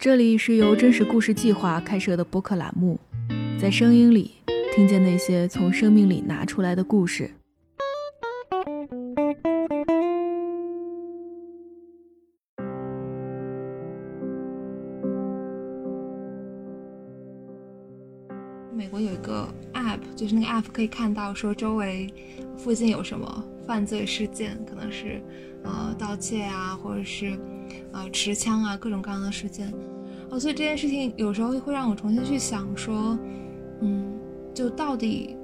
[0.00, 2.98] 这里是由真实故事计划开设的播客栏目，
[3.60, 4.30] 在声音里
[4.74, 7.30] 听见那些从生命里拿出来的故事。
[18.74, 22.10] 美国有一个 app，就是那个 app 可以看到说周围
[22.56, 25.22] 附近有什么犯罪事件，可能是
[25.62, 27.38] 呃盗窃啊，或者是
[27.92, 29.72] 啊持枪啊，各种各样的事件。
[30.30, 33.18] 哦，所以这件事情有时候会让我重新去想说，
[33.80, 34.12] 嗯，
[34.54, 35.36] 就到底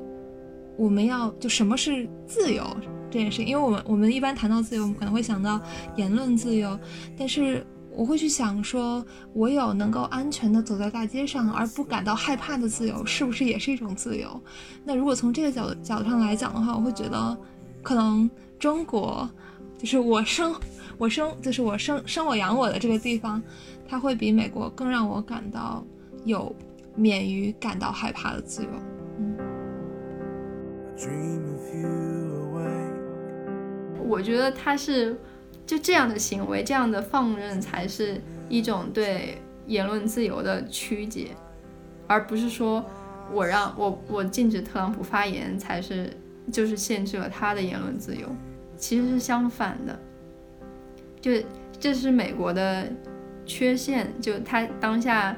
[0.77, 2.65] 我们要就什么是自由
[3.11, 3.47] 这件事情？
[3.47, 5.61] 因为我们我们一般谈到自由，我们可能会想到
[5.97, 6.79] 言论自由，
[7.19, 7.67] 但是。
[7.99, 14.39] 我会去想，说我有能够安全的走在大街上而不感到害怕的自由，是不是也是一种自由？
[14.85, 17.35] 那如果从这个角角度上来讲的话，我会觉得，
[17.83, 19.27] 可能中国，
[19.79, 20.55] 就是我生
[20.99, 23.43] 我生就是我生生我养我的这个地方，
[23.89, 25.85] 它会比美国更让我感到
[26.25, 26.55] 有
[26.95, 28.69] 免于感到害怕的自由。
[29.19, 29.37] 嗯，
[34.09, 35.17] 我觉得他是。
[35.67, 41.31] 就这样的行为，这样的放任，才是一种对言论自由的曲解，
[42.07, 42.85] 而不是说
[43.33, 46.17] 我让我我禁止特朗普发言，才是
[46.53, 48.29] 就是限制了他的言论自由，
[48.77, 49.99] 其实是相反的。
[51.27, 51.33] 就
[51.81, 52.87] 这是美国的
[53.45, 55.35] 缺陷，就他当下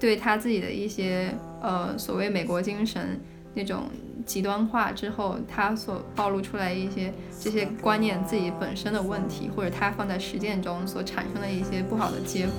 [0.00, 3.20] 对他自己的一些呃所谓美国精神
[3.52, 3.82] 那种。
[4.24, 12.54] 极端化之后，他所暴露出来一些这些观念自己本身的问题，或者他放在实践中所产生的一些不好的结果，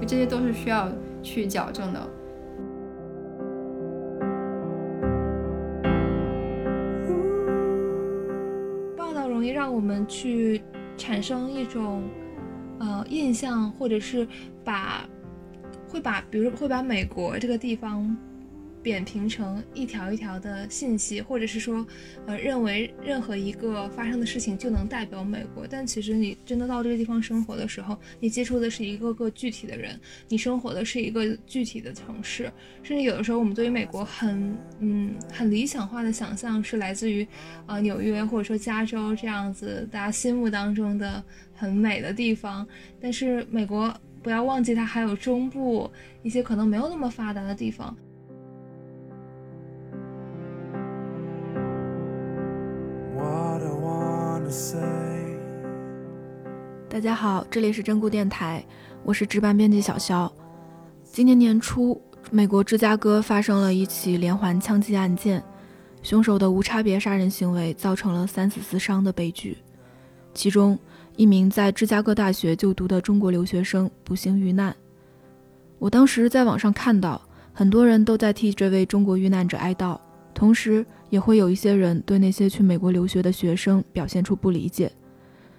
[0.00, 0.88] 就这些都是需要
[1.20, 2.08] 去矫正的。
[8.96, 10.62] 报道容易让我们去
[11.00, 12.02] 产生一种
[12.78, 14.28] 呃印象，或者是
[14.62, 15.08] 把
[15.88, 18.14] 会把，比如会把美国这个地方。
[18.82, 21.86] 扁平成一条一条的信息，或者是说，
[22.26, 25.66] 呃，认为任何一个发生的事情就能代表美国。
[25.68, 32.50] 但其实你真的到这个地方生活的时候，你接触的是一个个具体的人，你生活的是一个具体的城市。
[32.82, 37.26] 甚至有的时候，我们对于美国很嗯很理想化的想象是来自于，
[37.66, 41.22] 呃，纽约或者说加州这样子大家心目当中的
[41.54, 42.66] 很美的地方。
[43.00, 45.90] 但是美国不要忘记，它还有中部
[46.22, 47.96] 一些可能没有那么发达的地方。
[56.88, 58.62] 大家好，这里是真故电台，
[59.04, 60.30] 我是值班编辑小肖。
[61.04, 61.98] 今年年初，
[62.30, 65.42] 美国芝加哥发生了一起连环枪击案件，
[66.02, 69.56] 凶手的无差别杀人行为造成了三死四伤的悲剧，
[70.34, 70.78] 其中
[71.16, 74.74] 一名在芝加哥大学就读的中国留学生不幸遇难。
[75.78, 79.98] 我当时在网上看到，很多人都在替这位中国遇难者哀悼，
[80.34, 84.90] 同时也会有一些人对那些去美国留学的学生表现出不理解，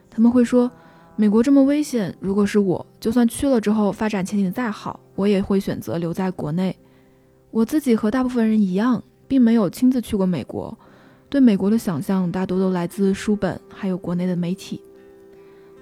[0.09, 0.72] 他们会说。
[1.17, 6.75] 美国这么危险，如果是我，就算去了之后发展前景再好，我也会选择留在国内。
[7.51, 10.75] 我自己和大部分人一样，并没有亲自去过美国，
[11.29, 14.81] 对美国的想象大多都来自书本，还有国内的媒体。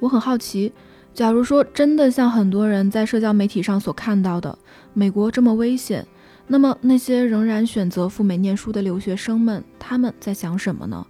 [0.01, 0.73] 我很好奇，
[1.13, 4.57] 假如说真的像很多人在社交媒体上所看到的，
[4.93, 6.05] 美国这么危险，
[6.51, 11.05] 那么那些仍然选择赴美念书的留学生们，他们在想什么呢？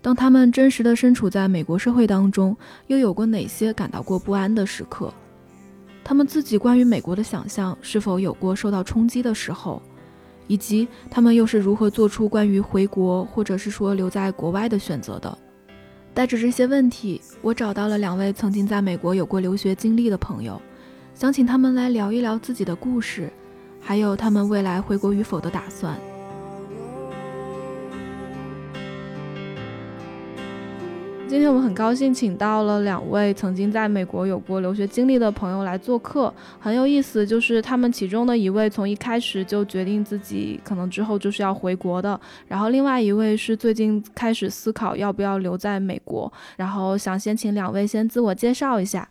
[0.00, 5.12] 当他们真实的身处在美国社会当中，又有过哪些感到过不安的时刻？
[6.02, 9.82] 他们自己关于美国的想象是否有过受到冲击的时候？
[10.46, 15.36] 以及他们又是如何做出关于回国或者是说留在国外的选择的？
[16.14, 20.58] 带着这些问题，我找到了两位曾经在美国有过留学经历的朋友，
[21.14, 23.30] 想请他们来聊一聊自己的故事，
[23.88, 25.96] 还有他们未来回国与否的打算。
[31.26, 37.26] 今天我们很高兴请到了两位曾经在美国有过留学经历的朋友来做客，很有意思。
[37.26, 46.30] 就是他们其中的一位从一开始就决定自己可能之后就是要回国的，然后另外一位是最近开始思考要不要留在美国。
[46.58, 49.08] 然后想先请两位先自我介绍一下。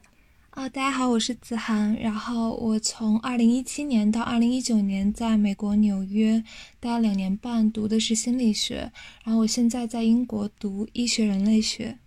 [0.58, 1.96] 啊，大家好，我是子涵。
[2.02, 6.44] 然后我从二零一七年到二零一九年在美国纽约
[6.80, 8.92] 待了两年半，读的是心理学。
[9.24, 12.00] 然后我现在在英国读医学人类学。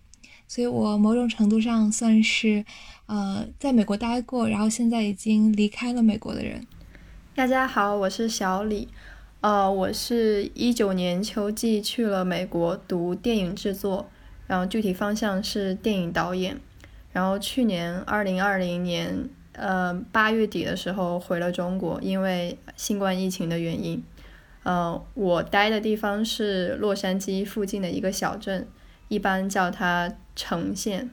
[0.49, 2.65] 所以我某种程度上算是，
[3.05, 6.67] 呃，在美国待过，然后现在已经离开了美国的人。
[7.33, 8.89] 大家好，我是小李，
[9.39, 14.09] 呃，我是一九年秋季去了美国读电影制作，
[14.45, 16.59] 然后具体方向是电影导演，
[17.11, 24.03] 然后去年二零二零年呃八月底的时候回了中国，因为新冠疫情的原因。
[24.63, 28.67] 呃，我待的地方是洛杉矶附近的一个小镇，
[29.07, 31.09] 一般叫它城县。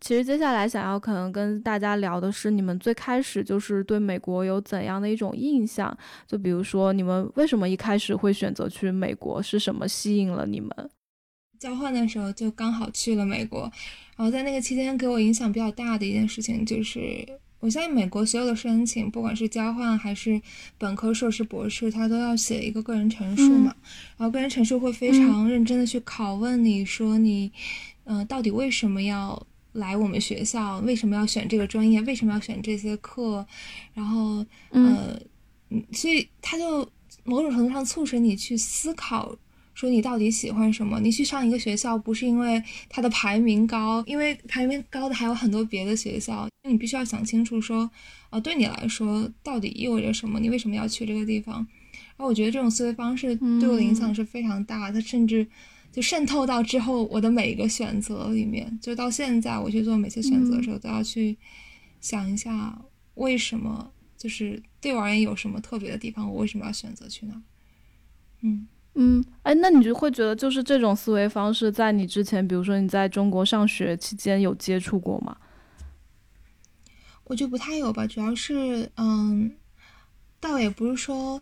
[0.00, 5.96] 其实接下来想要可能跟大家聊的是，你们最开始就是对美国有怎样的一种印象？
[6.26, 9.40] 就比如说，你们为什么一开始会选择去美国？
[9.40, 10.70] 是什么吸引了你们？
[11.58, 13.70] 交换的时候就刚好去了美国，
[14.16, 17.26] 然后在那个期间给我影响比较大的一件事情就是。
[17.58, 20.40] 我相信美国所有的申请，不管是交换还是
[20.76, 23.74] 本科、硕士、博士，他都要写一个个人陈述嘛。
[24.18, 27.50] 然后个人陈述会非常认真的去拷问你说你，
[28.04, 30.78] 嗯，到底为什么要来我们学校？
[30.80, 32.00] 为什么要选这个专业？
[32.02, 33.44] 为什么要选这些课？
[33.94, 35.18] 然后，呃，
[35.92, 36.88] 所以他就
[37.24, 39.34] 某种程度上促使你去思考。
[39.76, 40.98] 说你到底喜欢什么？
[40.98, 46.48] 你去上一个学校不是因为它的排名高，因为排名高的还有很多别的学校。
[46.66, 47.88] 你必须要想清楚，说，
[48.30, 50.40] 啊，对你来说到底意味着什么？
[50.40, 51.56] 你为什么要去这个地方？
[52.16, 55.46] 然后我觉得这种思维方式对我的影响是非常大，它甚至
[55.92, 58.78] 就渗透到之后我的每一个选择里面。
[58.80, 61.36] 就到现在我去做每次选择的时候，都要去
[62.00, 62.76] 想一下
[63.16, 67.42] 为什么，就是对我而言有什么特别的地方，我为什么要选择去那？
[68.40, 68.66] 嗯。
[68.98, 75.36] 嗯，哎，那你就会觉得，就是这种思维方式，在你之前，比如说你在中国上学期间有接触过吗？
[77.24, 79.52] 我觉得不太有吧，主要是，嗯，
[80.40, 81.38] 倒也不是说，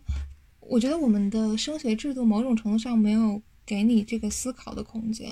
[0.59, 5.31] 我觉得我们的升学制度某种程度上没有给你这个思考的空间，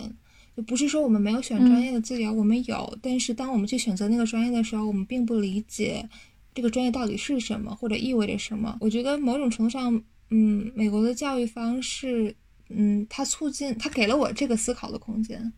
[0.55, 6.07] 就不是说我们没有选专业的自由，我们有，但是当我们去选择那个专业的时候，我们并不理解
[6.55, 8.77] 这个专业到底是什么或者意味着什么。
[8.79, 10.01] 我觉得某种程度上。
[10.35, 12.35] 嗯，美国的教育方式，
[12.69, 15.53] 嗯，它促进，它给了我这个思考的空间。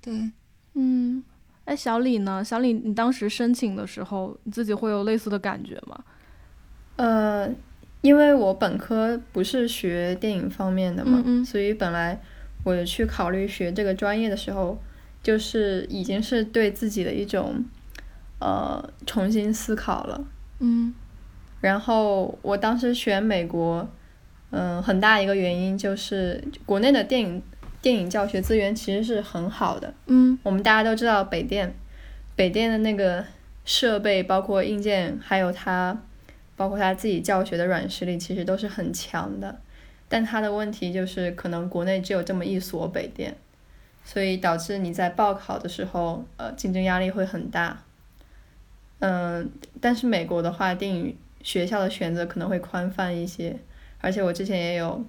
[0.00, 0.32] 对，
[0.74, 1.22] 嗯，
[1.64, 2.42] 哎，小李呢？
[2.42, 6.04] 小李，你当时申请的时候，你自己会有类似的感觉吗？
[6.96, 7.48] 呃，
[8.00, 12.20] 因为我本科不是学电影方面的嘛，所以本来
[12.64, 14.76] 我去考虑学这个专业的时候，
[15.22, 17.64] 就是已经是对自己的一种
[18.40, 20.26] 呃重新思考了。
[20.58, 20.92] 嗯，
[21.60, 23.88] 然后我当时选美国。
[24.50, 27.42] 嗯，很大一个原因就是国内的电影
[27.82, 29.92] 电影教学资源其实是很好的。
[30.06, 31.74] 嗯，我们大家都知道北电，
[32.34, 33.24] 北电的那个
[33.64, 36.00] 设备，包括硬件，还有它，
[36.56, 39.60] 包括它自己教学的软实力，其实都是很强的。
[40.08, 43.36] 但它的问题就是，可能国内只有这么一所北电，
[44.02, 47.82] 所以导致你在报考的时候，呃，竞争压力会很大。
[49.00, 53.58] 嗯，但是美国的话，电影学校的选择可能会宽泛一些。
[54.00, 55.04] 而且我之前也有，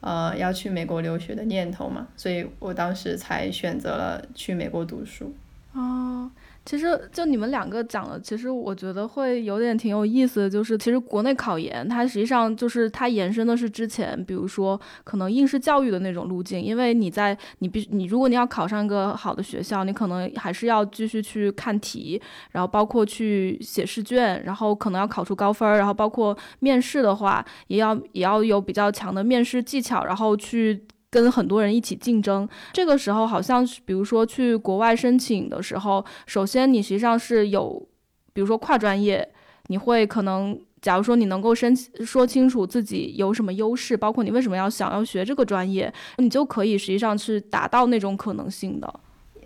[0.00, 5.34] 呃，要去美国留学的念头嘛，所以我当时才选择了去美国读书。
[5.72, 6.30] 哦。
[6.66, 22.20] 其实就你们两个讲的，其实我觉得会有点挺有意思的，就是其实国内考研它实际上就是它延伸的是之前，比如说可能应试教育的那种路径，因为你在你必你如果你要考上一个好的学校，你可能还是要继续去看题，
[22.50, 30.84] 然后包括去写试卷，然后可能要考出高分，然后包括面试的话，也要也要有比较强的面试技巧，然后去。
[31.22, 37.88] 跟很多人一起竞争，这个时候好像，比如说去国外申请的时候，首先你实际上是有，
[38.34, 39.26] 比如说跨专业，
[39.68, 49.00] 你会可能，假如说你能够申说清楚自己有什么优势，包括你为什么要想要学这个专业，你就可以实际上是达到那种可能性的。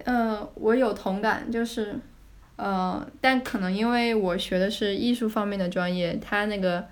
[0.05, 2.01] 呃，我有同感，就是，
[2.57, 6.87] 呃，但可能因为我学的是艺术方面的专业，它那个，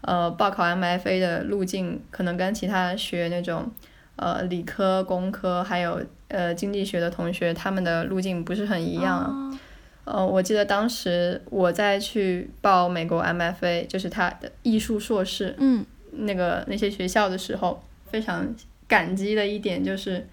[0.00, 3.70] 呃，报考 MFA 的路径可能跟其他学那种。
[4.16, 9.58] 呃，理科、工科还有呃经济学的同学，他们的路径不是很一样。
[10.04, 18.54] 呃，我记得当时我在去报美国 MFA，就是他的艺术硕士，嗯，那个那些学校的时候，非常
[18.86, 20.28] 感激的一点就是，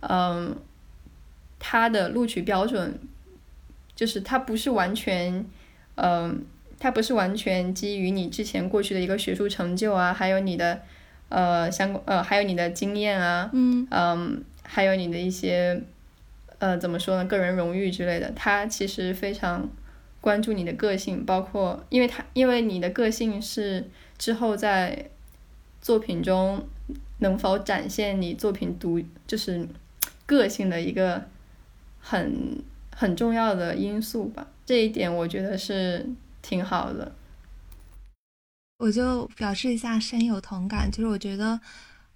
[0.00, 0.56] 嗯，
[1.58, 2.98] 他的录取标准，
[3.94, 5.44] 就是他不是完全，
[5.96, 6.46] 嗯，
[6.78, 10.80] 他不是完全基于你之前过去的一个学术成就啊，还有你的。
[11.28, 15.82] 呃，相关呃，还有你的经验啊，嗯，嗯，还有你的一些，
[16.58, 19.68] 呃，怎么说呢，个人荣誉之类的，他其实非常
[20.20, 25.10] 关注你的个性，包括，因为他因为你的个性是之后在
[25.80, 26.66] 作品中
[27.18, 29.66] 能否展现你作品独就是
[30.26, 31.22] 个性的一个
[32.00, 36.06] 很很重要的因素吧，这一点我觉得是
[36.42, 37.12] 挺好的。
[38.78, 41.60] 我就表示一下深有同感，就是我觉得，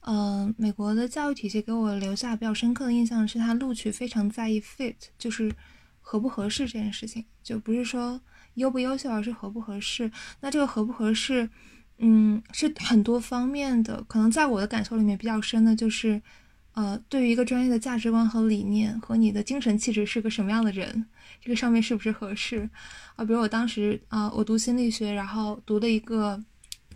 [0.02, 5.52] 嗯，美国的教育体系给我留下比较深刻的印象是，他录取非常在意 fit，就是
[6.00, 8.20] 合不合适这件事情，就不是说
[8.54, 10.08] 优不优秀，而是合不合适。
[10.40, 11.50] 那这个合不合适，
[11.98, 14.00] 嗯，是很多方面的。
[14.04, 16.22] 可能在我的感受里面比较深的就是，
[16.74, 21.06] 呃，对于一个专业的价值观和理念和你的精神气质是个什么样的人，
[21.40, 22.70] 这个上面是不是合适
[23.16, 23.24] 啊？
[23.24, 26.40] 比如我当时啊，我读心理学，然后读的一个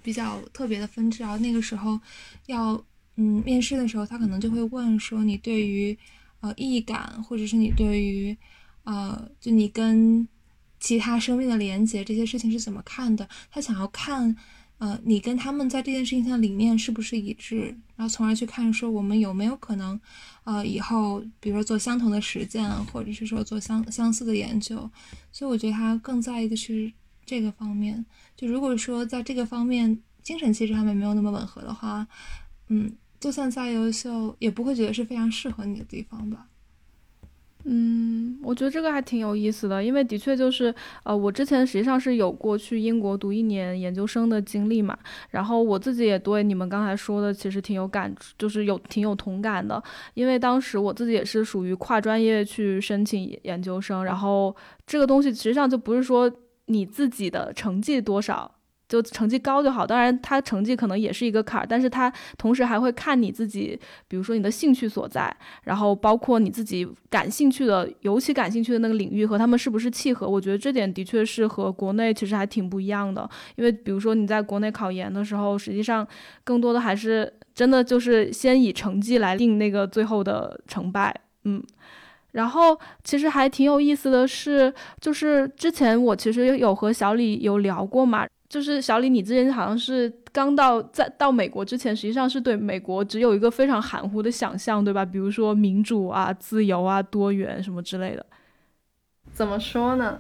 [0.07, 1.99] 比较特别的分支，然后那个时候
[2.47, 2.81] 要
[3.17, 5.99] 嗯面试的时候，他可能就会问说你对于
[6.39, 8.37] 呃意义感，或者是你对于
[8.85, 10.29] 呃就你跟
[10.79, 13.29] 其他生命的连接这些事情是怎么看的？
[13.51, 14.37] 他想要看，
[14.79, 20.01] 呃，你跟他们在这件事情上的理念是不是一致，然后从而去看说我们有没有可能，
[20.45, 24.89] 呃，以后比如说做相同的实践，或者是说做相相似的研究。
[25.33, 26.93] 所以我觉得他更在意的是
[27.25, 28.07] 这个方面。
[28.37, 32.07] 就如果说在这个方面精神气质上面没有那么吻合的话，
[32.69, 36.47] 嗯，就算再优秀，也不会觉得是非常适合你的地方吧。
[37.69, 44.97] 嗯，我觉得这个还挺有意思的，因为的确就是，呃，我之前实际上是有过去英国读一年研究生的经历嘛，
[45.31, 49.83] 然后我自己也对你们刚才说的其实挺有感，就是有挺有同感的，
[50.15, 54.55] 因为当时我自己也是属于跨专业去申请研究生，然后
[54.87, 56.31] 这个东西实际上就不是说
[56.67, 58.53] 你自己的成绩多少。
[58.89, 62.09] 就成绩高就好，当然他成绩可能也是一个坎儿，但是他
[62.39, 70.29] 同时还会看你自己，比如说你的兴趣所在，然后包括你自己感兴趣的，尤其感兴趣的那个领域和他们是不是契合。
[70.29, 76.07] 我觉得这点的确是和国内其实还挺不一样的，因为比如说你在国内考研的时候，实际上
[76.45, 81.61] 更多的还是真的就是先以成绩来定那个最后的成败，嗯。
[82.37, 88.27] 然后其实还挺有意思的是，就是之前我其实有和小李有聊过嘛。
[88.47, 95.03] 就是小李，你之前好像是刚到在到美国之前，实际上是对美国只有一个非常含糊的想象，对吧？
[95.03, 98.25] 比如说民主啊、自由啊、多元什么之类的。
[99.33, 100.19] 怎么说呢？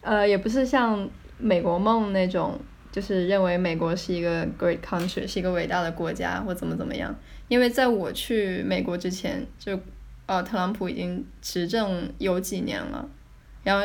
[0.00, 2.58] 呃，也不是像美国梦那种，
[2.90, 7.14] 就是认为美国是一个 great country，是一个伟大的国家或怎么怎么样。
[7.48, 9.78] 因为在我去美国之前，就
[10.30, 13.08] 呃，特朗普已经执政有几年了，
[13.64, 13.84] 然后。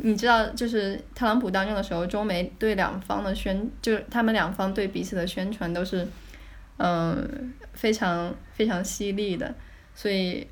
[0.00, 6.08] 你知道，就是特朗普当政的时候，中美对两方的宣，就是他们两方对彼此的宣传都是，
[6.78, 9.54] 嗯，非常非常犀利的。
[9.94, 10.46] 所以，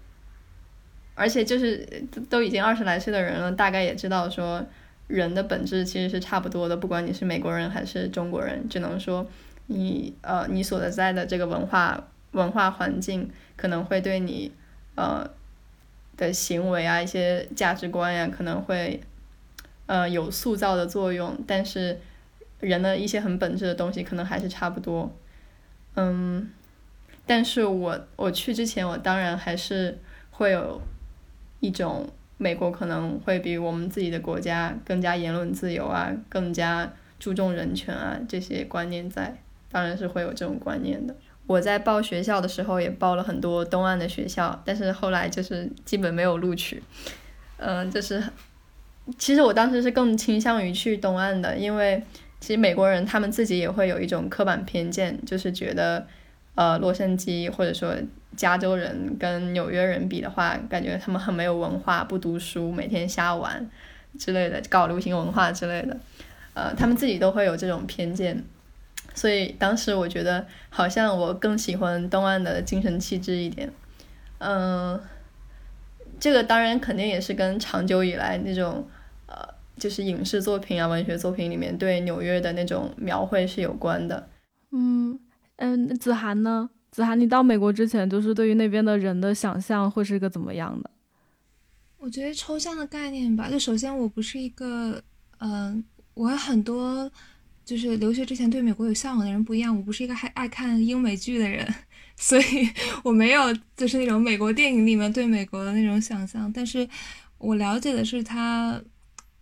[1.15, 1.87] 而且就是
[2.29, 4.63] 都已经二十来岁的人了，大概也知道说，
[5.07, 9.27] 人的本质其实是差不多的，不管你是美国人还是中国人，只能说
[9.69, 14.53] 你呃你所在的这个文化文化环境可能会对你
[14.99, 15.31] 呃。
[16.19, 19.01] 的行为啊，一些价值观呀，可能会，
[19.87, 22.01] 呃，有塑造的作用，但是
[22.59, 25.15] 人的一些很本质的东西，可能还是差不多。
[25.95, 26.51] 嗯，
[27.25, 29.97] 但是我我去之前，我当然还是
[30.33, 30.83] 会有
[31.61, 39.41] 一种美国可能会比我们自己的国家更加言论自由啊，更加注重人权啊这些观念在，
[39.71, 41.15] 当然是会有这种观念的。
[41.49, 46.83] 我在报学校的时候也报了很多东岸的学校，但是后来就是基本没有录取。
[47.57, 48.23] 嗯，就是
[49.17, 52.03] 其实我当时是更倾向于去东岸的，因为
[52.39, 56.07] 其实美国人他们自己也会有一种刻板偏见，就是觉得
[56.55, 57.97] 呃洛杉矶或者说
[58.37, 63.67] 加州人跟纽约人比的话，感觉他们很没有文化，不读书，每天瞎玩
[64.19, 65.97] 之类的，搞流行文化之类的。
[66.53, 68.45] 呃，他们自己都会有这种偏见。
[69.19, 73.69] 所以当时我觉得好像我更喜欢东岸的精神气质一点，
[74.39, 75.01] 嗯，
[76.21, 78.87] 这个当然肯定也是跟长久以来那种
[79.27, 79.35] 呃，
[79.77, 84.29] 就是影视作品啊、文学作品里面对纽约的那种描绘是有关的。
[84.71, 85.19] 嗯
[85.57, 86.71] 嗯，子涵呢？
[86.93, 90.89] 子涵，你到美国之前，就是对于那边的人的想象会是个怎么样的？
[91.99, 93.51] 我觉得抽象的概念吧。
[93.51, 95.03] 就首先，我不是一个，
[95.41, 95.85] 嗯，
[96.15, 97.11] 我很多。
[97.69, 101.75] 就是留学之前对美国有向往的人不一样，我不是一个还爱看英美剧的人，
[102.17, 102.67] 所以
[103.05, 106.51] 我没有就是那种美国电影里面对美国的那种想象。
[106.51, 106.89] 但是
[107.37, 108.83] 我了解的是它，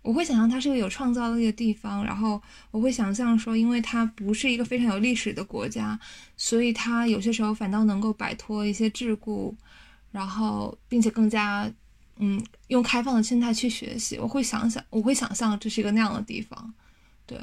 [0.02, 2.42] 我会想象它是个有创造力的地方，然后
[2.72, 5.96] 我会想象说，因为它不是一个非常有历史的国家，
[6.36, 9.54] 所以它有些时候反倒能够摆脱一些桎梏，
[10.10, 11.70] 然后并且更加
[12.16, 14.18] 嗯用开放的心态去学习。
[14.18, 16.74] 我会想想，我会想象这是一个那样的地方，
[17.24, 17.38] 对。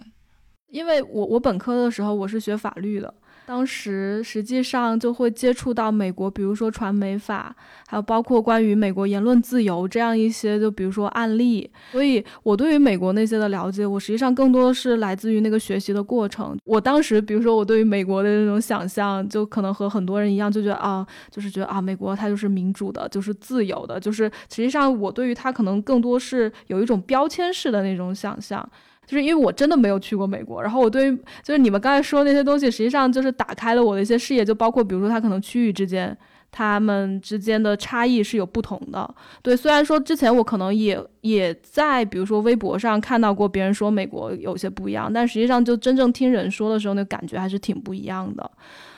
[0.73, 3.13] 因为我我本科的时候我是学法律的，
[3.45, 11.69] 当时实际上就会接触到美国，比如说传媒法，还有包括关于美国言论自由这样一些，就比如说案例。
[11.91, 16.57] 所以我对于美国那些的了解，我实际上更多的是来自于那个学习的过程。
[16.65, 28.67] 我当时，比如说我对于美国的那种想象，就可能和很多人一样，就觉得啊，就是觉得啊，美国它就是民主的，就是自由的，就是实际上我对于它可能更多是有一种标签式的那种想象。
[29.05, 36.17] 就是因为我真的没有去过美国，然后我对于就是你们刚才说那些东西，实际上就是打开了我的一些视野，就包括比如说它可能区域之间，
[36.51, 39.13] 他们之间的差异是有不同的。
[39.41, 48.51] 对，虽然说之前我可能也也在比如说微博上看到过别人说美国有些不一样，但实际上就真正听人说的时候，那感觉还是挺不一样的。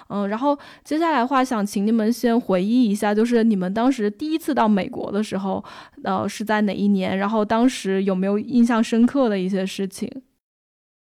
[0.08, 5.64] 嗯，然后接下来的话，想请你们先回忆一下，就是你们当时第一次到美国的时候，
[6.04, 7.18] 呃，是在哪一年？
[7.18, 10.10] 然后当时有没有印象深刻的一些事情？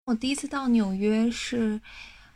[0.05, 1.81] 我第一次到纽约是。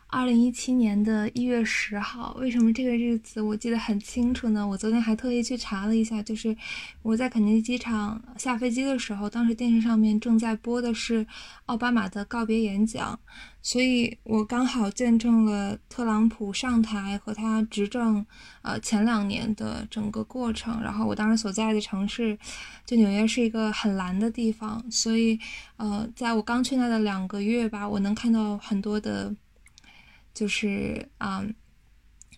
[0.10, 4.66] 二零一七年的一月十号，为什么这个日子我记得很清楚呢？
[4.66, 6.56] 我昨天还特意去查了一下，就是
[7.02, 11.28] 我在肯尼迪机场下飞机的时候，当时电视上面正在播的是
[11.66, 13.20] 奥巴马的告别演讲，
[13.70, 18.26] 所以我刚好见证了特朗普上台和他执政
[18.62, 20.82] 呃前两年的整个过程。
[20.82, 22.40] 然后我当时所在的城市，
[22.86, 25.38] 就纽约是一个很蓝的地方，所以
[25.76, 29.36] 呃，在我刚去那的两个月吧，我能看到很多的。
[30.34, 31.44] 就是啊，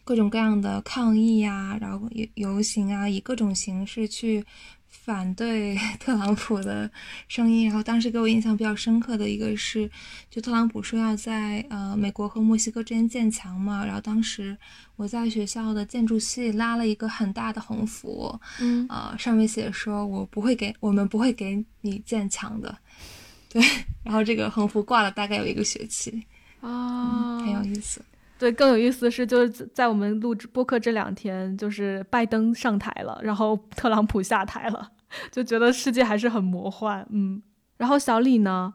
[0.06, 4.46] 各种各样的抗议呀，然后游游行啊，以各种形式去
[4.90, 6.90] 反对 特朗普的
[7.28, 7.66] 声音。
[7.68, 9.90] 然后当时给我印象比较深刻的一个是，
[10.30, 13.86] 就特朗普说要在呃美国和墨西哥之间建墙嘛。
[13.86, 14.58] 然后当时
[14.96, 22.78] 我在学校的建筑系拉了一个很大的横幅，嗯，啊，上面写说我不会给我们不会给你建墙的，
[23.50, 23.64] 对。
[24.04, 26.24] 然后这个横幅挂了大概有一个学期。
[26.62, 28.02] 啊，很有意思。
[28.40, 34.92] 对，更有意思的是，就是在我们录制播客这两天，就是拜登上台了，然后特朗普下台了，
[35.30, 37.06] 就觉得世界还是很魔幻。
[37.12, 37.44] 嗯，
[37.76, 38.74] 然后小李呢？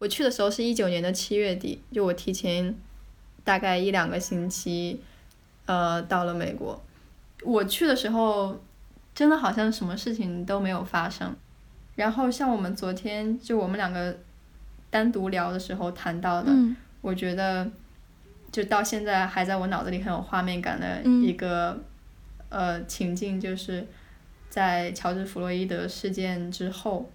[0.00, 2.76] 我去的时候是一九年的七月底，就我提前
[3.42, 5.00] 大概一两个星期，
[5.64, 6.78] 呃，到了美国。
[7.42, 8.60] 我去的时候，
[9.14, 11.34] 真的好像什么事情都没有发生。
[11.94, 14.18] 然后像我们昨天就我们两个
[14.90, 16.52] 单独聊的时候谈到的。
[17.00, 17.70] 我觉得，
[18.54, 21.76] 就到现在还在我脑子里很有画面感的一个
[22.50, 23.84] 呃情境，就是
[24.48, 27.10] 在乔治·弗洛伊德事件之后，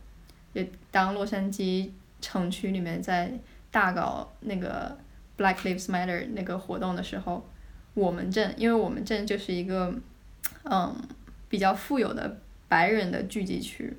[0.54, 0.62] 就
[0.92, 3.32] 当洛杉矶城区里面在
[3.72, 4.98] 大搞那个
[5.38, 7.48] Black Lives Matter 那个活动的时候，
[7.94, 9.96] 我们镇，因为我们镇就是一个
[10.64, 10.94] 嗯
[11.48, 12.38] 比较富有的
[12.68, 13.96] 白人的聚集区，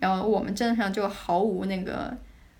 [0.00, 2.14] 然后我们镇上就毫无那个。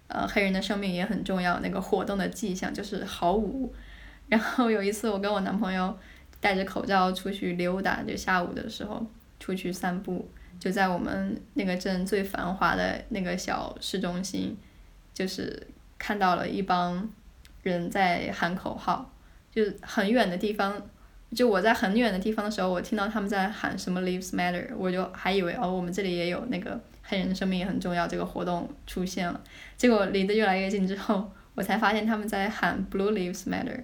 [0.07, 1.61] 呃，黑人的生命也很重要。
[1.61, 3.73] 那个活动的迹象就是毫无。
[4.29, 5.97] 然后有一次，我跟我男朋友
[6.41, 9.05] 戴着口罩出去溜达，就下午的时候
[9.41, 10.29] 出去散步，
[10.61, 14.57] 就在我们那个镇最繁华的那个小市中心，
[15.13, 15.67] 就是
[15.99, 17.09] 看到了一帮
[17.63, 19.11] 人在喊口号，
[19.51, 20.81] 就很远的地方，
[21.35, 26.81] 就我在很远的地方的时候，我听到他们在喊什么 “Lives Matter”，我就还以为哦，我们这里也有那个。
[27.07, 29.41] 黑人的生命也很重要，这个活动出现了，
[29.77, 33.83] 结果离得越来越近之后，我才发现他们在喊 Blue Lives Matter，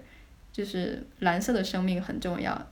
[0.50, 2.66] 就是蓝色的生命很重要。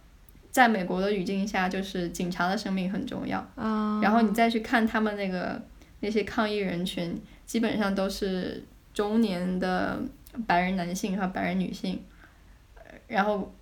[0.51, 3.47] 在美国的语境下，就是警察的生命很重要。
[4.03, 5.61] 然后你再去看他们那个
[6.01, 10.01] 那些抗议人群，基本上都是中年的
[10.47, 12.03] 白人男性和白人女性，
[13.07, 13.55] 然后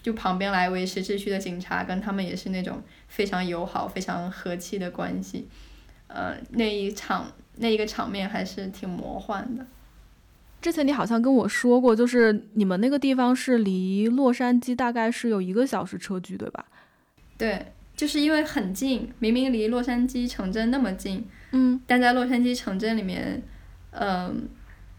[0.00, 5.48] 就旁边来维持秩序的警察跟他们也是那种非常友好、非常和气的关系。
[6.08, 9.64] 呃，那一场那一个场面还是挺魔幻的。
[10.60, 16.64] 之前你好像跟我说过，就是你们那个地方是离洛杉矶大概是有一个小时车距，对吧？
[17.36, 23.40] 对，就是因为很近，明明离洛杉矶城镇那么近，嗯，但在洛杉矶城镇里面，
[23.92, 24.48] 嗯，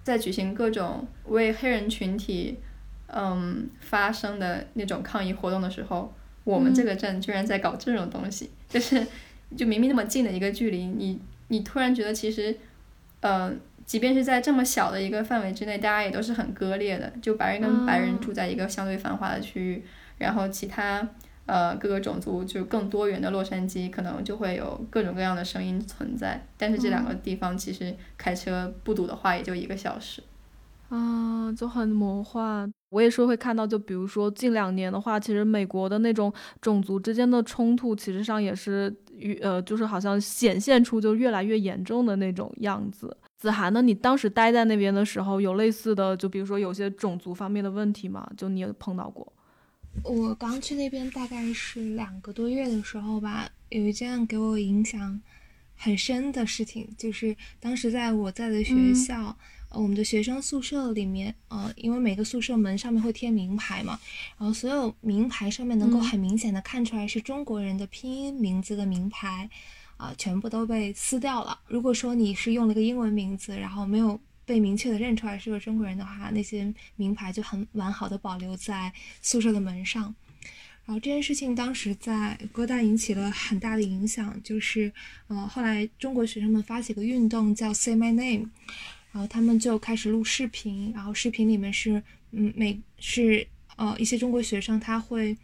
[0.01, 2.59] 在举行各种为黑人群体
[3.07, 6.13] 嗯发生的那种抗议活动的时候，
[6.45, 9.05] 我们这个镇居然在搞这种东西， 就是。
[9.55, 12.55] 就明明那么近的一个距离，你你突然觉得其实，
[13.21, 13.53] 呃，
[13.85, 17.11] 即便是在这么小的一个范围之内，大家也都是很割裂的。
[17.21, 19.83] 就白人跟白人住在一个相对繁华的区域，
[20.19, 21.07] 然后其他
[21.45, 26.45] 呃各个种族就更多元的洛杉矶，可能就会有各种各样的声音存在。
[26.57, 30.21] 但是这两个地方其实开车不堵的话，也就一个小时。
[30.89, 32.71] 啊，就很魔幻。
[32.89, 39.08] 我也是会看到，就比如说近两年的话，其实美国的那种种族之间的冲突，其实上也是越
[39.41, 43.15] 呃，就是好像显现出就越来越严重的那种样子。
[43.37, 43.81] 子涵呢？
[43.81, 48.29] 你当时待在那边的时候，有类似的，就比如说有些种族方面的问题吗？
[48.35, 49.31] 就你也碰到过？
[50.03, 55.19] 我刚去那边大概是两个多月的时候吧，有一件给我影响
[55.79, 59.35] 很深的事情，就是当时在我在的学校，
[59.69, 63.97] 呃，我们的学生宿舍里面，呃，因为每个宿舍门上面会贴名牌嘛，
[64.37, 69.49] 然后所有名牌上面能够很明显的看出来是中国人的拼音名字的名牌。
[69.99, 71.59] 啊，全部都被撕掉了。
[71.67, 80.15] 如果说你是用了个英文名字，然后没有被明确的认出来是个中国人的话，那些名牌就很完好的保留在宿舍的门上。
[80.89, 84.91] 然后这件事情当时在哥大引起了很大的影响，就是，
[85.27, 88.49] 呃，后来中国学生们发起个运动叫 Say My Name，
[89.11, 95.37] 然后他们就开始录视频，然后视频里面是，嗯，每是呃一些中国学生他会，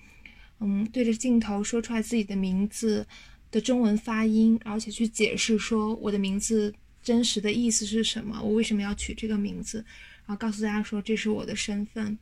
[0.61, 3.05] 嗯，对着镜头说出来自己的名字。
[3.51, 9.77] 的中文发音，而且去解释说我的名字真实的意思是什么，我为什么要取这个名字，
[10.25, 12.17] 然后告诉大家说这是我的身份。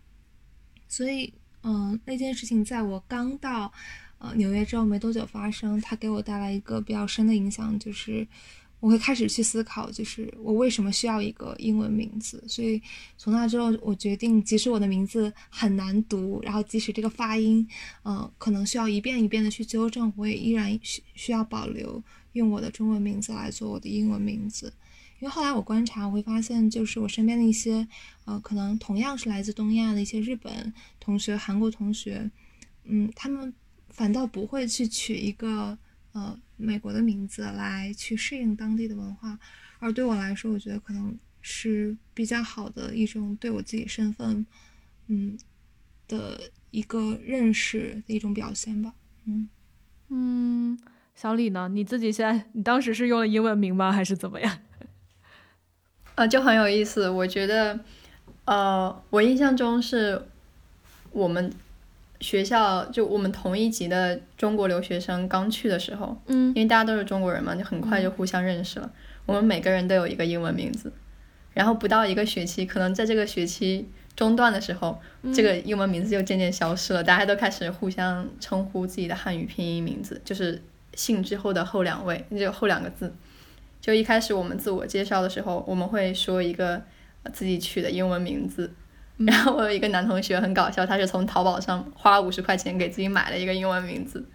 [0.88, 3.72] 所以，嗯，那件事情在我刚到
[4.20, 8.28] 呃纽约之后没多久发生，它给我带来一个比较深的影响，就是。
[8.80, 12.44] 我会开始去思考，就是我为什么需要一个英文名字。
[12.50, 12.82] 所以
[13.18, 17.66] 从那之后，我决定，即使我的名字很难读，然后即使这个发音，
[18.04, 24.74] 嗯，可能需要一遍一遍的去纠正，我也依然需需要保留用我的中文名字来做我的英文名字。
[25.24, 27.88] 因为后来我观察，我会发现，就是我身边的一些，
[28.26, 32.30] 呃，可能同样是来自东亚的一些日本同学、韩国同学，
[32.84, 33.54] 嗯，他们
[33.88, 35.78] 反倒不会去取一个。
[36.12, 39.40] 呃，美国的名字来去适应当地的文化，
[39.80, 44.46] 而对我来说，我觉得可能是比较好的一种对我自己身份，
[45.08, 45.36] 嗯
[46.08, 48.94] 的一个认识的一种表现吧。
[49.26, 49.50] 嗯
[50.10, 50.78] 嗯，
[51.16, 51.68] 小李呢？
[51.70, 53.92] 你自己现在，你当时是用了英文名吗？
[53.92, 54.60] 还是怎么样？
[56.16, 57.10] 呃，就很有意思。
[57.10, 57.80] 我觉得，
[58.46, 60.22] 呃，我印象中是
[61.12, 61.52] 我们。
[62.22, 68.90] 学校就我们同一级的中国留学生刚去的时候，嗯，因为大家都是中国人嘛，就很快就互相认识了。
[69.26, 70.90] 我们每个人都有一个英文名字，
[71.54, 75.02] 然后不到一个学期，可能在这个学期中断的时候，
[75.36, 80.62] 这个英文名字就渐渐消失了，大家都开始互相称呼自己的汉语拼音名字，就是
[80.94, 83.14] 姓之后的后两位，就后两个字。
[83.84, 86.82] 就一开始我们自我介绍的时候，我们会说一个
[87.34, 88.72] 自己取的英文名字。
[89.18, 94.26] 然后我有一个男同学很搞笑，他是从淘宝上花了五十块钱给自己买了一个英文名字，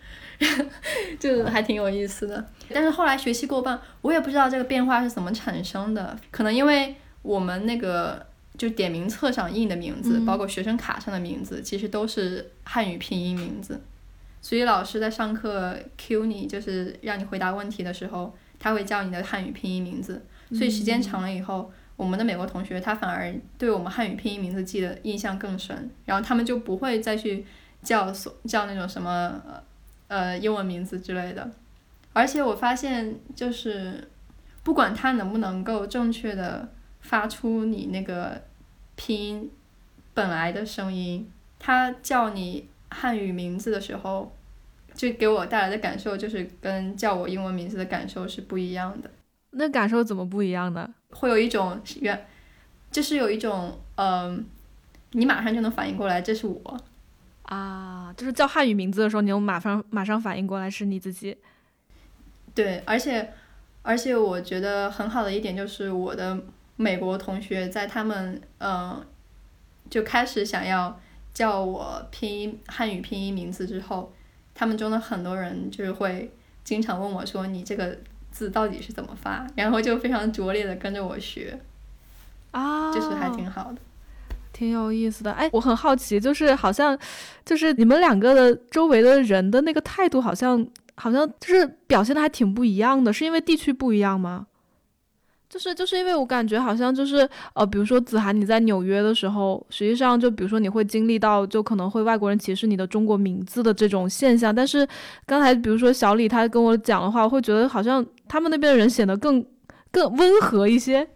[1.19, 2.47] 就还挺有意思的。
[2.75, 6.15] 但是后来学期过半，我也不知道这个变化是怎么产生的。
[6.31, 8.25] 可能因为我们那个
[8.59, 13.81] 就点名册上印的名字，包括学生卡上的名字，其实都是汉语拼音名字，
[14.43, 20.25] 所以老师在上课 Q 你，就是让你回答问题的时候，他会叫你的汉语拼音名字。
[20.51, 21.71] 所以时间长了以后。
[21.99, 27.45] 我们的美国同学，他反而对我们汉语拼音名字记得印象更深，然后他们就不会再去
[27.83, 29.43] 叫所叫那种什么
[30.07, 31.51] 呃英文名字之类的。
[32.13, 34.09] 而且我发现，就是
[34.63, 36.69] 不管他能不能够正确的
[37.01, 38.43] 发出你那个
[38.95, 39.51] 拼音
[40.15, 44.33] 本来的声音，他叫你汉语名字的时候，
[44.99, 49.09] 就给我带来的感受就是跟叫我英文名字的感受是不一样的。
[49.53, 50.93] 那感受怎么不一样呢？
[51.11, 52.27] 会有一种原，
[52.91, 54.45] 就是有一种，嗯，
[55.13, 56.81] 你马上就能反应过来，这是我，
[57.43, 61.39] 啊，就是叫汉语名字的时候，你能马上马上反应过来是你自己。
[62.53, 63.33] 对，而且
[63.83, 66.37] 而且我觉得很好的一点就是我的
[66.75, 69.07] 美国同学在他们嗯
[69.89, 71.01] 就开始想要
[71.33, 74.13] 叫我拼音汉语拼音名字之后，
[74.59, 76.33] 他们中的很多人就是会
[76.65, 77.97] 经常问我说你这个。
[78.31, 79.45] 字到底是怎么发？
[79.57, 81.59] 然后就非常拙劣的跟着我学，
[82.53, 83.79] 啊，就是还挺好的，
[84.53, 85.33] 挺有意思的。
[85.33, 86.97] 哎，我很好奇，就是好像，
[87.45, 94.47] 就是你们两个的周围的人的那个态度，好像好像就是表现的还挺不一样的，是因为地区不一样吗？
[95.49, 104.87] 就是就是因为我感觉好像就是呃，比如说子涵你在纽约的时候，实际上就比如说你会经历到就可能会外国人歧视你的中国名字的这种现象，但是
[105.25, 109.45] 刚才比如说小李他跟我讲的话，我会觉得好像他们那边的人显得更
[109.91, 111.09] 更温和一些。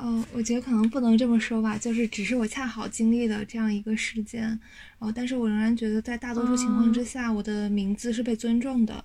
[0.00, 4.58] 嗯，我觉得可能不能这么说吧，就是只是我恰好经历了这样一个事件，
[4.98, 9.04] 哦，但是我仍然觉得在大多数情况之下，我的名字是被尊重的。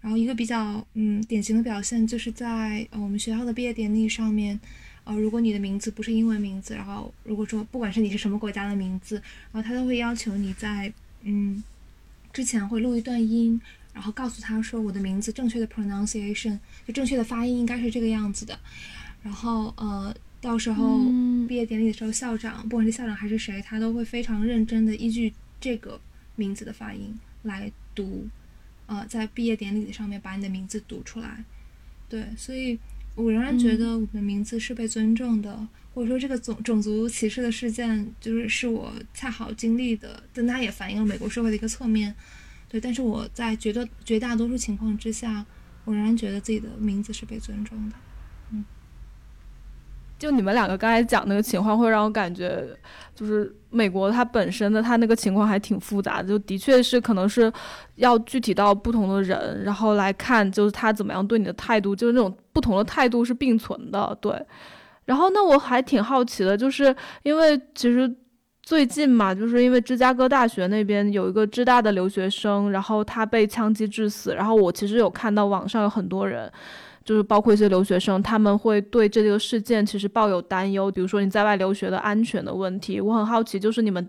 [0.00, 4.58] 然后一个比较嗯典型的表现，就是在呃我们学校的毕业典礼上面，
[5.04, 9.16] 呃如果你的名字不是英文名字，然后如果说不管是你是什么国家的名字，
[9.52, 11.62] 然后他都会要求你在嗯
[12.32, 13.60] 之前会录一段音，
[13.92, 18.58] 然后告诉他说我的名字正确的 pronunciation 就正确的发音应该是这个样子的。
[19.22, 21.00] 然后呃，到时候
[21.48, 26.00] 毕业典礼的时候，校长不管是校长还是谁，他都会非常认真的依据这个
[26.36, 28.28] 名字的发音来读，
[28.88, 31.44] 呃，在毕业典礼上面把你的名字读出来。
[32.08, 32.76] 对，所以
[33.14, 42.14] 我仍然觉得我的名字是被尊重的，或者说这个种种族歧视的事件就是是我恰好经历的，但它也反映了美国社会的一个侧面。
[42.68, 45.44] 对，但是我在绝多绝大多数情况之下，
[45.84, 47.96] 我仍然觉得自己的名字是被尊重的。
[50.18, 52.66] 就你们两个刚才讲那个情况，会让我感觉，
[53.14, 57.52] 就是美国它本身的它那个情况还挺复杂的，就的确是可能是
[57.94, 64.16] 要具体到不同的人，然后来看就是他怎么样对你的态度，就是那种不同的态度是并存的。
[64.20, 64.34] 对，
[65.04, 68.12] 然后那我还挺好奇的，就是因为其实。
[68.60, 74.34] 最近嘛，就是因为芝加哥大学那边有一个芝大的留学生，然后他被枪击致死。
[74.34, 76.52] 然后我其实有看到网上有很多人，
[77.08, 80.90] 就是包括一些留学生，他们会对这个事件其实抱有担忧。
[80.90, 84.06] 比如说你在外留学的安全的问题，我很好奇，就是你们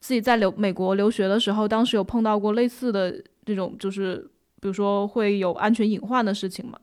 [0.00, 4.16] 自己在留美国留学的时候，当时有碰到过类似的这种，就是
[4.62, 6.78] 比如说会有安全隐患的事情吗？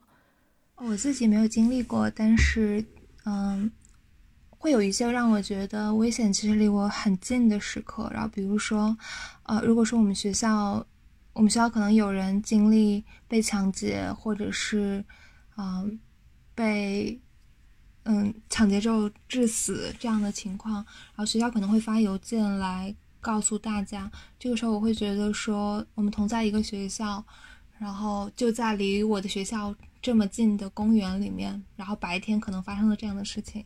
[0.76, 2.86] 我自己没有经历过，但是
[3.26, 3.72] 嗯。
[4.58, 8.98] 会有一些让我觉得危险其实离我很近的时刻，然后比如说，
[9.44, 10.84] 呃，如果说我们学校，
[11.34, 15.06] 我们学校可能有人经历被抢劫，或者是，
[15.58, 16.00] 嗯，
[16.54, 17.20] 被，
[18.04, 24.12] 嗯，抢劫之后致死这样的情况，然后学校可能会发邮件来告诉大家。
[24.38, 27.24] 这个时候我会觉得说，我们同在一个学校，
[27.80, 33.64] 然后就在离我的学校这么近的公园里面，然后白天可能发生了这样的事情。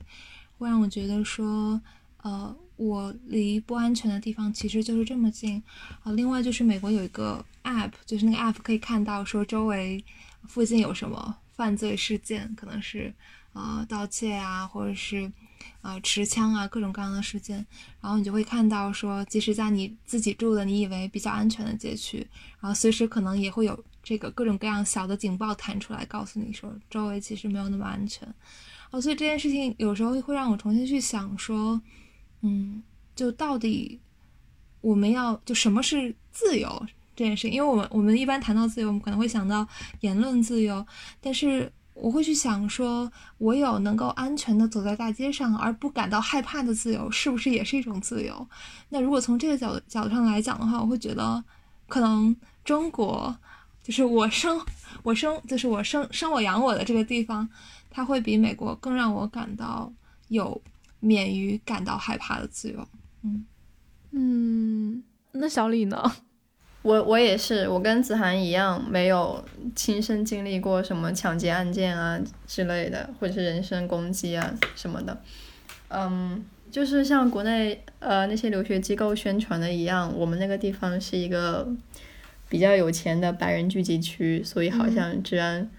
[0.58, 1.82] 会让我觉得说，
[2.21, 5.63] 呃，我离不安全的地方其实就是这么近
[6.04, 6.12] 啊。
[6.12, 10.04] 另外就是美国有一个 app，就是那个 app 可以看到说周围
[10.47, 13.13] 附近有什么犯罪事件，可能是
[13.52, 15.30] 呃盗窃啊，或者是
[15.82, 17.58] 呃持枪啊，各种各样的事件。
[18.00, 22.26] 然后你就会看到说，即使在你自己住的你以为比较安全的街区，
[22.62, 28.26] 然后随时可能也会有这个各种各样小的警报弹出来，告诉你说周围其实没有那么安全。
[28.91, 31.82] 哦，所以这件事情有时候会让我重新去想说，
[32.39, 32.82] 嗯，
[33.17, 34.00] 就到底
[34.80, 36.88] 我们要就什么是自由
[37.19, 37.49] 这件事？
[37.49, 39.67] 因为我们我们一般谈到自由，我们可能会想到
[39.99, 40.86] 言论自由，
[41.19, 48.47] 但是我会去想说，我有能够安全的走在大街上而不感到害怕的自由，是不是也是一种自由？
[48.88, 51.43] 那如果从这个角角度上来讲的话，我会觉得
[51.89, 53.36] 可能中国
[53.84, 54.58] 就是我生
[55.03, 57.49] 我生就是我生生我养我的这个地方。
[57.91, 59.91] 它会比美国更让我感到
[60.27, 60.62] 有
[60.99, 62.88] 免于感到害怕的自由。
[63.23, 63.45] 嗯
[64.12, 65.99] 嗯，那小李呢？
[66.89, 69.43] 我我也是，我跟子涵一样，没有
[69.75, 75.15] 亲身经历过什么抢劫案件啊之类的，或者是人身攻击啊什么的。
[75.89, 81.67] 嗯，就是像国内呃那些留学机构宣传的一样，我们那个地方是一个
[82.49, 85.69] 比较有钱的白人聚集区，所以好像治安。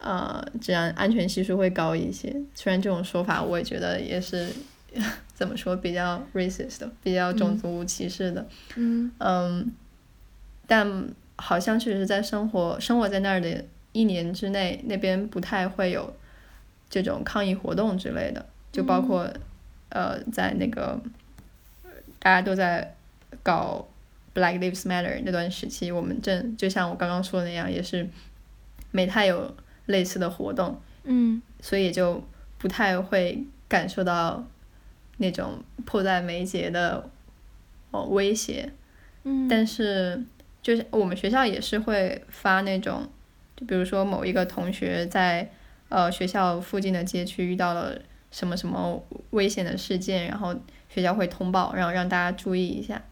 [0.00, 2.32] 呃，治安安全系数会高一些。
[2.54, 4.48] 虽然这种说法，我也觉得也是
[5.34, 8.46] 怎么说比较 racist，比较种族歧视的。
[8.76, 9.72] 嗯嗯，
[10.68, 16.14] 但好像确实在生活生活在那儿的一年之内，那边不太会有
[16.88, 18.46] 这种抗议活动之类的。
[18.70, 19.28] 就包括
[19.88, 21.00] 呃，在那个
[22.20, 22.94] 大家都在
[23.42, 23.88] 搞
[24.32, 28.08] Black Lives Matter 那段时期，我们正就像我刚刚说的那样，也是
[28.92, 29.56] 没太有。
[29.88, 32.22] 类似的活动，嗯，所以就
[32.58, 34.46] 不太会感受到
[35.16, 37.08] 那种迫在眉睫的
[37.90, 38.70] 哦威胁，
[39.24, 40.22] 嗯，但是
[40.62, 43.08] 就是我们学校也是会发那种，
[43.56, 45.50] 就比如说某一个同学在
[45.88, 47.98] 呃学校附近的街区遇到了
[48.30, 50.54] 什么什么危险的事件，然后
[50.88, 53.02] 学校会通报，然后让大家注意一下，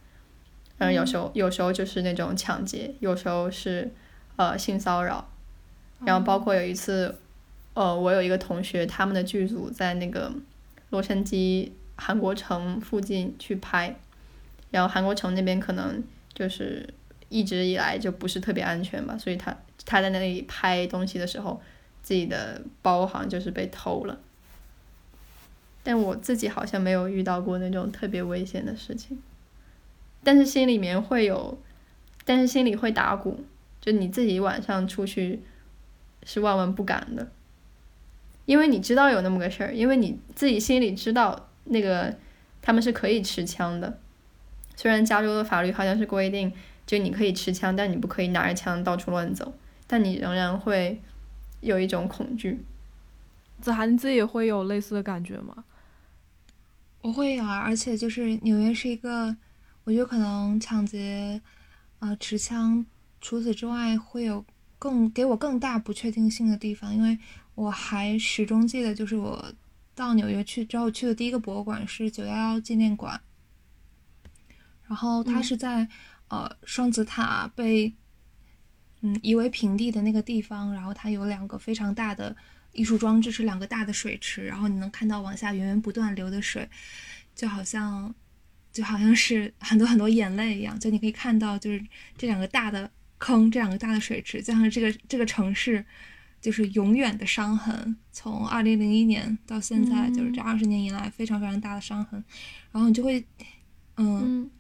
[0.79, 3.91] 然后有时候有时候就是那种抢劫，有时候是
[4.37, 5.29] 呃性骚扰。
[6.05, 7.19] 然后包括有一次，
[7.73, 10.31] 呃，我有一个同学，他们的剧组在那个
[10.91, 13.97] 洛杉矶韩国城附近去拍，
[14.71, 16.05] 然后韩国城那边可能
[16.35, 16.87] 就是
[17.29, 21.61] 一直以来就不是特别安全吧，所以他他在那里拍东西的时候，
[22.03, 24.19] 自己的包好像就是被偷了。
[25.83, 29.19] 但我自己好像没有遇到过那种特别危险的事情，
[30.23, 31.59] 但是心里面会有，
[32.25, 33.45] 但是心里会打鼓，
[33.81, 35.43] 就你自己晚上出去。
[36.29, 37.31] 是万万不敢的，
[38.47, 42.13] 因为你知道有那么个事儿，因为你自己心里知道那个
[42.61, 43.97] 他们是可以持枪的。
[44.75, 46.53] 虽然加州的法律好像是规定，
[46.87, 49.53] 就你可以持枪，但你不可以拿着枪到处乱走，
[49.87, 51.03] 但你仍然会
[51.61, 52.65] 有一种恐惧。
[53.61, 55.65] 子涵，你自己也会有类似的感觉吗？
[57.01, 59.37] 我会有啊，而且就是纽约是一个，
[59.85, 61.41] 我觉得可能抢劫，
[61.99, 62.85] 呃，持枪，
[63.21, 64.45] 除此之外会有
[64.79, 67.19] 更给我更大不确定性的地方，因为
[67.55, 69.53] 我还始终记得，就是我
[69.95, 73.21] 到纽约去之后去的第一个博物馆是九幺幺纪念馆，
[74.87, 75.89] 然后它是在
[76.29, 77.95] 呃双子塔被
[79.01, 82.37] 嗯夷为平地的那个地方，然后它有两个非常大的。
[82.73, 86.69] 艺术装置是两个大的水池，然后你能看到往下源源不断流的水，
[87.35, 88.15] 就好像
[88.71, 90.79] 就好像是很多很多眼泪一样。
[90.79, 91.83] 就你可以看到，就是
[92.19, 95.83] 这两个大的坑，这两个大的水池，就像这个这个城市
[96.39, 97.97] 就是永远的伤痕。
[98.13, 102.23] 从二零零一年到现在，就是这二十年以来非常非常大的伤痕。
[102.73, 103.25] 然后你就会，
[103.97, 104.51] 嗯，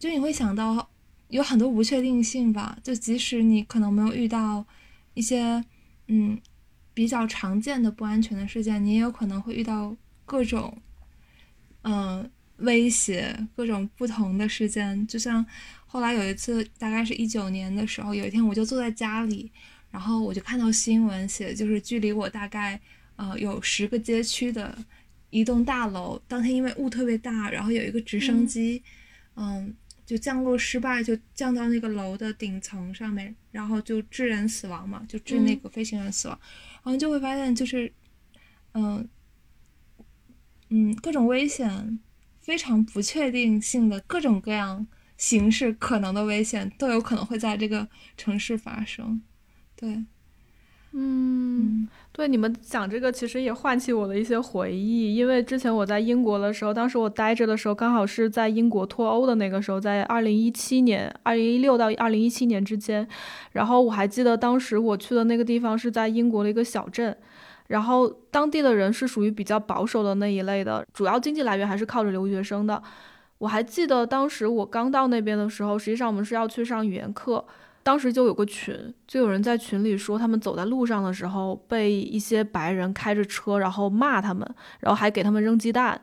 [0.00, 0.90] 就你会想到
[1.28, 2.76] 有很多不确定性吧。
[2.82, 4.66] 就即使你可能没有遇到
[5.14, 5.64] 一些，
[6.08, 6.40] 嗯。
[6.92, 10.76] 比较常见的不安全的事件，你也有可能会遇到各种，
[11.82, 15.06] 嗯，威胁，各种不同的事件。
[15.06, 15.46] 就像
[15.86, 19.50] 后来有一次，大概是一九年的时候，有一天我就坐在家里，
[19.90, 22.78] 然后我就看到新闻写，就是距离我大概
[23.16, 24.76] 呃有十个街区的
[25.30, 28.82] 一栋大楼，当天因为雾特别大，然后有一个直升机，
[29.36, 29.74] 嗯。
[30.10, 36.36] 就降落失败，就降到那个楼的顶层上面，然后就致人死亡嘛，就致那个飞行员死亡，
[36.82, 37.92] 然后就会发现就是，
[38.72, 39.08] 嗯，
[40.70, 42.00] 嗯，各种危险，
[42.40, 44.84] 非常不确定性的各种各样
[45.16, 49.22] 形式可能的危险都有可能会在这个城市发生，
[49.76, 50.04] 对。
[50.92, 63.06] 嗯，对，你们讲这个其实也唤起我的一些回忆，因为之前我在英国的时候，当时我待着的时候，刚好是在英国脱欧的那个时候，在二零一七年，二零一六到二零一七年之间，
[63.52, 67.16] 然后我还记得当时我去的那个地方是在英国的一个小镇，
[67.68, 72.82] 然后当地的人是属于比较保守的那一类的，主要经济来源还是靠着留学生的。
[73.38, 77.44] 我还记得当时我刚到那边的时候，实际上我们是要去上语言课。
[77.82, 84.46] 当时就有个群，就有人在群里说，他们走在路上的时候被一些白人开着车，然后骂他们，
[84.80, 86.00] 然后还给他们扔鸡蛋。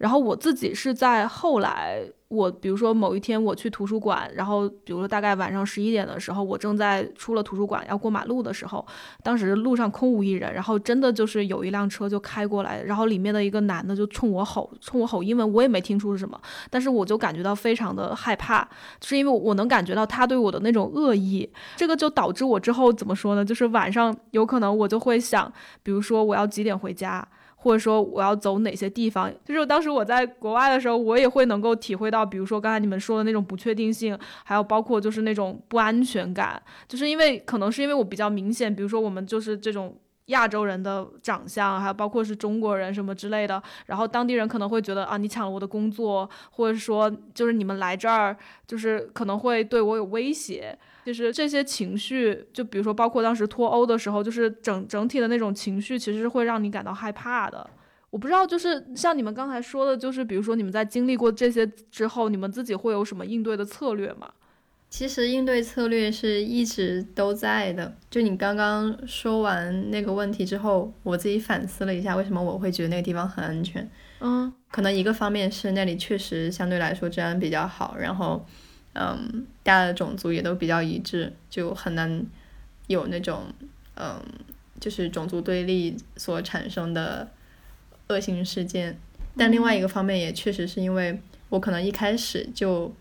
[0.00, 2.02] 然后我自己是在后来。
[2.30, 8.86] 我比如说某一天我去图书馆，然后比如说大概晚上十一点的时候，我正在出了图书馆要过马路的时候，
[9.24, 18.68] 当时路上空无一人，然后真的就是有一辆车就开过来，然后里面的一个男的就冲我吼，冲我吼英文，我也没听出是什么，但是我就感觉到非常的害怕，
[19.02, 23.44] 是因为我能感觉到他对我的那种恶意，这个就导致我之后怎么说呢？
[23.44, 27.26] 就是晚上有可能我就会想，比如说我要几点回家。
[27.62, 29.30] 或者说我要走哪些地方？
[29.44, 39.94] 就是当时我在国外的时候，我也会能够体会到，比如说刚才你们说的那种不确定性，还有包括就是那种不安全感，就是因为可能是因为我比较明显，比如说我们就是这种
[40.26, 48.34] 亚洲人的长相，还有包括是中国人什么之类的，然后当地人可能会觉得啊，你抢了我的工作，或者说就是你们来这儿
[48.66, 50.78] 就是可能会对我有威胁。
[51.04, 57.68] 就是这些情绪，就比如说，包括当时脱欧的时候，就是整整体的那种情绪，其实是会让你感到害怕的。
[58.10, 64.30] 我不知道，就是像你们刚才说的，就是比如说你们在经历过这些之后，你们自己会有什么应对的策略吗？
[64.90, 67.96] 其实应对策略是一直都在的。
[68.10, 73.88] 就你刚刚说完那个问题之后，我自己反思了一下，为什么我会觉得那个地方很安全？
[74.20, 78.44] 嗯，可能一个方面是那里确实相对来说治安比较好，然后。
[78.92, 82.26] 嗯，大家的种族也都比较一致，就很难
[82.88, 83.44] 有那种
[83.94, 84.20] 嗯，
[84.80, 87.28] 就是种族对立所产生的
[88.08, 88.98] 恶性事件。
[89.36, 92.92] 但另外一个方面也确实是因为我可能一开始就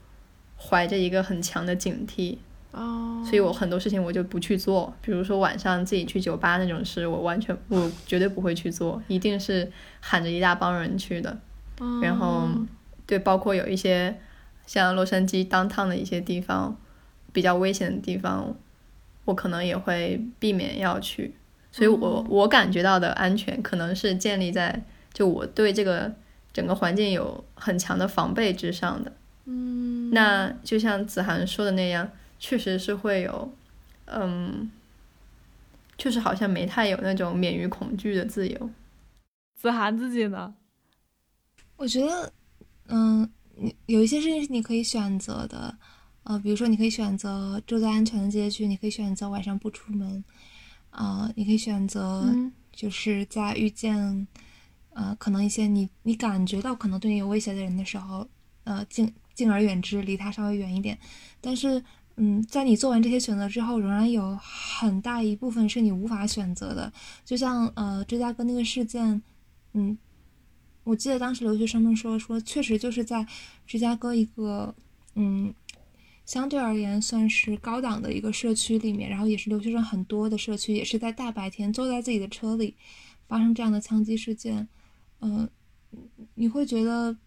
[0.57, 2.37] 怀着一个很强的警惕，
[2.71, 11.35] 哦，所以我很多事情我就不去做，比如说晚上自己去酒吧那种事，我完全我绝对不会去做，一定是喊着一大帮人去的。
[12.03, 12.47] 然后
[13.07, 14.15] 对，包括有一些。
[14.69, 16.79] 像洛杉矶当趟的一些地方，
[17.33, 18.55] 比较危险的地方，
[19.25, 21.33] 我可能也会避免要去。
[21.71, 26.13] 所以，我我感觉到的安全，可能是建立在就我对这个
[26.53, 29.11] 整个环境有很强的防备之上的。
[29.45, 33.51] 嗯，那就像子涵说的那样，确实是会有，
[34.05, 34.69] 嗯，
[35.97, 38.69] 确实好像没太有那种免于恐惧的自由。
[39.55, 40.53] 子涵自己呢？
[41.75, 42.31] 我觉得，
[42.89, 43.27] 嗯。
[43.61, 45.77] 你有一些事情是你可以选择的，
[46.23, 50.23] 呃，比如说你可以选择住在安全的街区，你可以选择晚上不出门，
[50.89, 52.33] 啊，你可以选择
[52.71, 54.27] 就是在遇见，
[54.93, 58.27] 呃，可能一些你你感觉到可能对你有威胁的人的时候，
[58.63, 60.97] 呃，敬敬而远之，离他稍微远一点。
[61.41, 61.83] 但是，
[62.17, 66.91] 嗯，在你做完这些选择之后，仍然有很大一部分是你无法选择的。
[67.23, 69.21] 就像呃芝加哥那个事件，
[69.73, 69.97] 嗯，
[70.83, 73.25] 我记得当时留学生们说说，确实就是在
[73.67, 74.73] 芝加哥一个
[75.15, 75.53] 嗯
[76.25, 82.75] 相对而言算是高档的一个社区里面，然后也是留学生很多的社区，也是在大白天坐在自己的车里
[83.27, 84.67] 发生这样的枪击事件，
[85.21, 85.49] 嗯，
[86.35, 87.17] 你会觉得。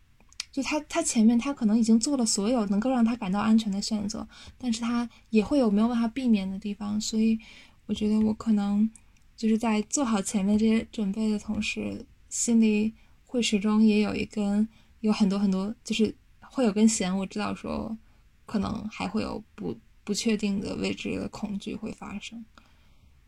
[0.51, 4.29] 就他，他前面他可能已经做了所有能够让他感到安全的选择，
[4.59, 7.39] 但是他也会有没有办法避免的地方，所以
[7.87, 8.91] 我觉得我可能
[9.35, 12.93] 就是在做好前面这些准备的同时，心里
[13.33, 14.69] 会始终也有一根
[15.01, 17.97] 有很多很多，就是会有根弦，我知道说
[18.45, 19.75] 可能还会有不
[20.05, 22.45] 不确定的未知的恐惧会发生，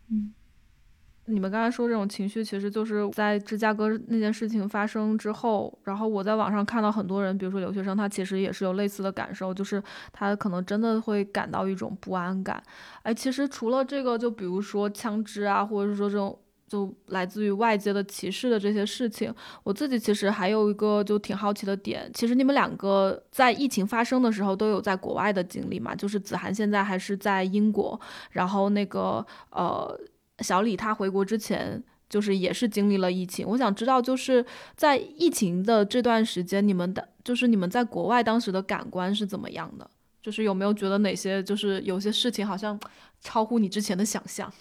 [0.09, 0.35] 嗯。
[1.27, 9.83] 你们刚才说这种情绪，其实就是在芝加哥那件事情发生之后，然后我在网上看到很多人，比如说留学生，他其实也是有类似的感受，就是
[10.13, 12.63] 他可能真的会感到一种不安感。
[13.05, 16.39] 哎，其实除了这个，就比如说枪支啊，或者是说这种
[16.75, 25.95] 就来自于外界的歧视的这些事情，我自己其实还有一个就挺好奇的点，其实你们两个在疫情发生的时候都有在国外的经历嘛？
[25.95, 28.01] 就是子涵现在还是在英国，
[28.33, 29.97] 然后那个呃。
[30.41, 33.47] 小李他回国之前，就是也是经历了疫情。
[33.47, 34.45] 我想知道，就是
[34.75, 39.89] 在疫情的这段时间，你们的，就是你们在国外当时的感官是怎么样的？
[40.21, 42.77] 就是有没有觉得哪些，就是有些事情好像
[43.21, 44.53] 超乎你之前的想象？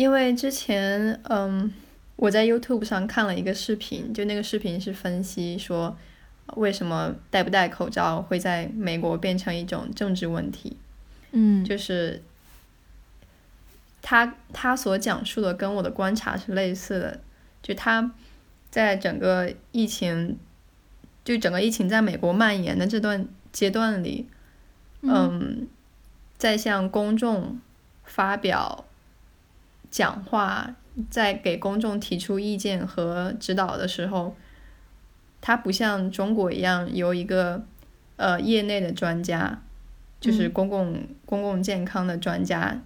[0.00, 1.70] 因为之前，嗯，
[2.16, 5.94] 我在 YouTube 上看了一个视频，就那个视频是分析说，
[6.54, 10.78] 为什么戴不戴口罩会在美国变成一种政治问题。
[11.32, 12.22] 嗯，就是。
[14.02, 17.20] 他他所讲述的跟我的观察是类似的，
[17.62, 18.10] 就他
[18.70, 20.38] 在整个疫情，
[21.22, 24.26] 就整个疫情在美国蔓延的这段阶段里，
[25.02, 25.68] 嗯，
[26.38, 27.60] 在向公众
[28.04, 28.86] 发表
[29.90, 30.74] 讲话，
[31.10, 34.36] 在给公众提出意见和指导的时候，
[35.40, 37.64] 他不像中国一样由一个
[38.16, 39.62] 呃业内的专家，
[40.20, 42.80] 就是公共公共健康的专家。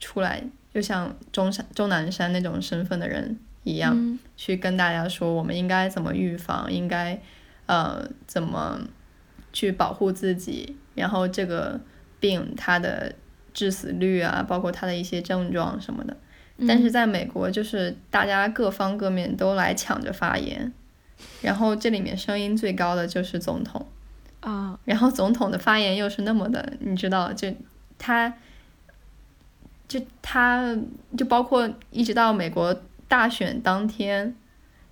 [0.00, 0.40] 出来
[0.72, 7.20] 就像钟山钟南山那种身份的人一样，去跟大家说我们应该怎么预防，应该
[7.66, 8.80] 呃怎么
[9.52, 11.80] 去保护自己，然后这个
[12.20, 13.12] 病它的
[13.52, 16.16] 致死率啊，包括它的一些症状什么的。
[16.66, 20.72] 但是在美国，就是大家各方各面都来抢着发言，
[21.42, 23.86] 然后这里面声音最高的就是总统
[24.40, 27.52] 啊，然后总统的发言又是那么的，你知道，就
[27.98, 28.34] 他。
[29.86, 30.76] 就他，
[31.16, 32.78] 就包括一直到美国
[33.08, 34.36] 大选当天，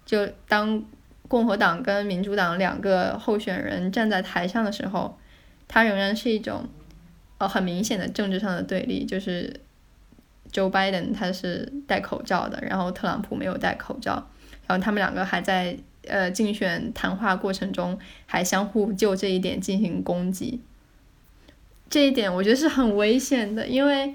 [0.06, 0.82] 就当
[1.28, 5.18] 共和党跟民主党两个候选人站在台上的时候，
[5.68, 6.66] 他仍然是一种，
[7.36, 9.04] 呃，很明显的政治上的对立。
[9.04, 9.60] 就是
[10.53, 14.14] Joe Biden 他是戴口罩的，然后特朗普没有戴口罩，
[14.66, 15.76] 然后他们两个还在
[16.07, 20.61] 呃竞选谈话过程中还相互就这一点进行攻击。
[21.88, 24.14] 这一点我觉得是很危险的，因为。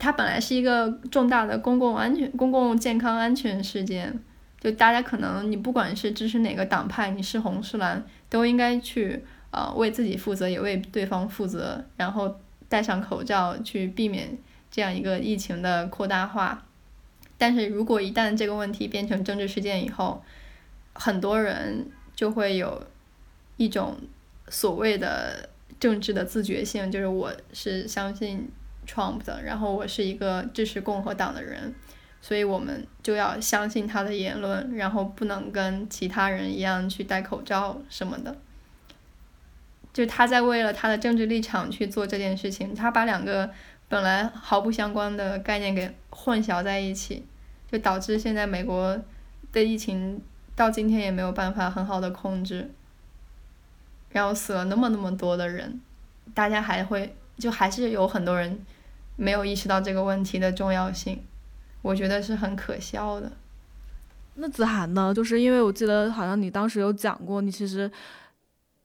[0.00, 4.16] 它本来是一个重大的公共安全、公共健康安全事件，
[4.60, 12.32] 就大家可能你不管是支持哪个党派，你是红是蓝，都应该去呃为自己负责，也为对方负责，然后
[12.68, 14.38] 戴上口罩去避免
[14.70, 16.66] 这样一个疫情的扩大化。
[17.36, 20.22] 但是如果一旦这个问题变成政治事件以后，
[20.92, 22.86] 很多人就会有
[23.56, 23.98] 一种
[24.48, 25.48] 所谓的
[25.78, 28.50] 政治的自觉性，就是我是相信。
[28.90, 31.74] Trump 的，然后我是一个支持共和党的人，
[32.22, 38.34] 所以我们就要相信他的言论，然后不能跟其他人一样去戴口罩什么的。
[39.92, 43.50] 就他在为了他的政治立场去做这件事情，他把两个
[43.88, 47.24] 本来毫不相关的概念给混淆在一起，
[47.70, 49.00] 就导致现在美国
[49.52, 50.20] 的疫情
[50.54, 52.70] 到今天也没有办法很好的控制，
[54.10, 55.80] 然后死了那么那么多的人，
[56.34, 58.64] 大家还会就还是有很多人。
[59.20, 61.20] 没有意识到这个问题的重要性，
[61.82, 63.32] 我觉得是很可笑的。
[64.34, 65.12] 那子涵呢？
[65.12, 67.90] 就是因为我记得好像你当时有讲过，你其实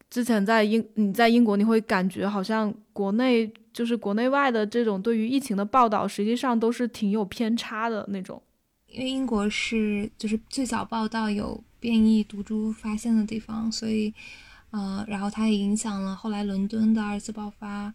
[0.09, 8.41] 之前在英你在英国，你会感觉好像国内就是国内外的这种对于疫情的报道，实际上都是挺有偏差的那种。
[8.87, 14.13] 因为英国是就是最早报道有变异毒株发现的地方，所以
[14.71, 17.93] 呃，然后它也影响了后来伦敦的二次爆发。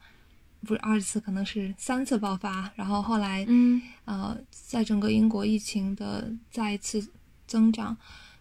[0.67, 7.01] 不是二次，可能是三次爆发，然后后来，嗯，呃，在整个英国疫情的再一次
[7.47, 7.97] 增长，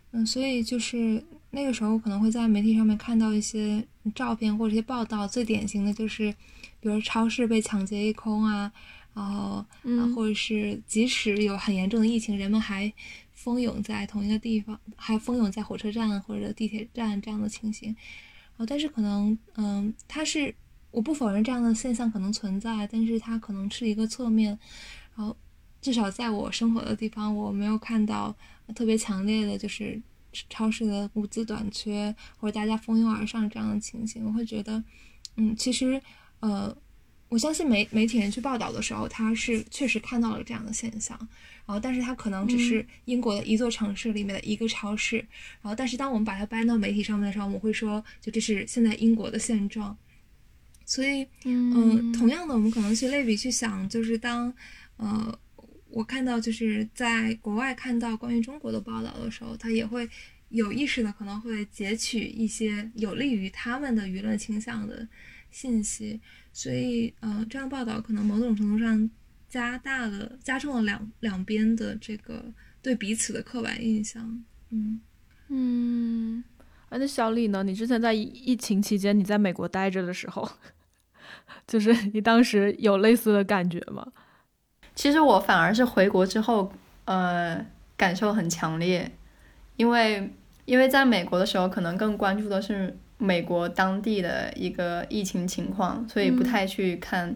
[0.10, 1.24] 嗯，所以就是
[1.58, 3.84] 那个时候可能会在媒体上面看到一些
[4.14, 6.32] 照片或者一些报道，最典型的就是，
[6.80, 8.72] 比如超市被抢劫一空啊，
[9.16, 12.93] 然后嗯，或者是即使有很严重的疫情，人们还
[13.34, 17.89] 蜂拥在同一个地方，还蜂拥在火车站或者地铁站这样的情形。
[17.89, 20.53] 然后，但是可能，嗯，它是
[20.91, 24.49] 我不否认这样的现象可能存在，但是它可能是一个侧面。
[25.16, 25.36] 然后，
[25.82, 28.36] 至少在我生活的地方，我没有看到
[28.76, 29.99] 特别强烈的，就是
[30.50, 34.26] 超市的物资短缺或者大家蜂拥而上这样的情形。
[34.26, 34.84] 我会觉得，
[35.36, 36.02] 嗯，其实，
[36.40, 36.76] 呃，
[37.30, 41.18] 我相信媒媒体人去报道的时候，他是确实看到了这样的现象。
[41.66, 45.18] 然后，但是他可能只是英国的一座城市里面的一个超市。
[45.62, 49.96] 然后，但是当我们把它搬到媒体上面的时候，我们会说，就这是现在英国的现状。
[50.86, 54.54] 所以，嗯，同样的，我们可能去类比去想，就是当，
[54.96, 55.38] 呃，
[55.98, 60.08] 我看到就是在国外看到关于中国的报道的时候，他也会
[60.50, 65.08] 有意识的可能会截取一些有利于他们的舆论倾向的
[65.50, 66.22] 信息。
[66.54, 69.10] 所以，嗯，这样报道可能某种程度上。
[69.50, 74.43] 加大了、加重了两两边的这个对彼此的刻板印象。
[74.72, 75.00] 嗯
[75.48, 76.43] 嗯，
[76.89, 77.64] 哎，那小李呢？
[77.64, 80.45] 你之前在疫情期间你在美国待着的时候，
[81.66, 84.06] 就是你当时有类似的感觉吗？
[84.98, 86.70] 其实我反而是回国之后，
[87.06, 89.10] 呃，感受很强烈，
[89.78, 90.34] 因为
[90.66, 97.34] 因为在美国的时候，可能更关注的是美国当地的一个疫情情况，所以不太去看。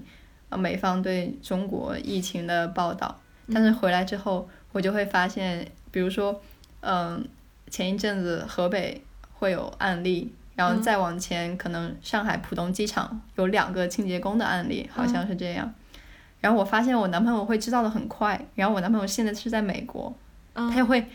[0.49, 3.17] 呃，美方对中国疫情的报道，
[3.53, 6.41] 但是回来之后，我就会发现，比如说，
[6.81, 7.25] 嗯，
[7.69, 9.01] 前一阵子河北
[9.31, 15.73] 会有案例，然后再往前，可能上海浦东机场有两个清洁工的案例，好像是这样。
[16.41, 20.13] 然后我发现我男朋友会知道的很快，然后我男朋友现在是在美国，
[20.53, 21.05] 他就会，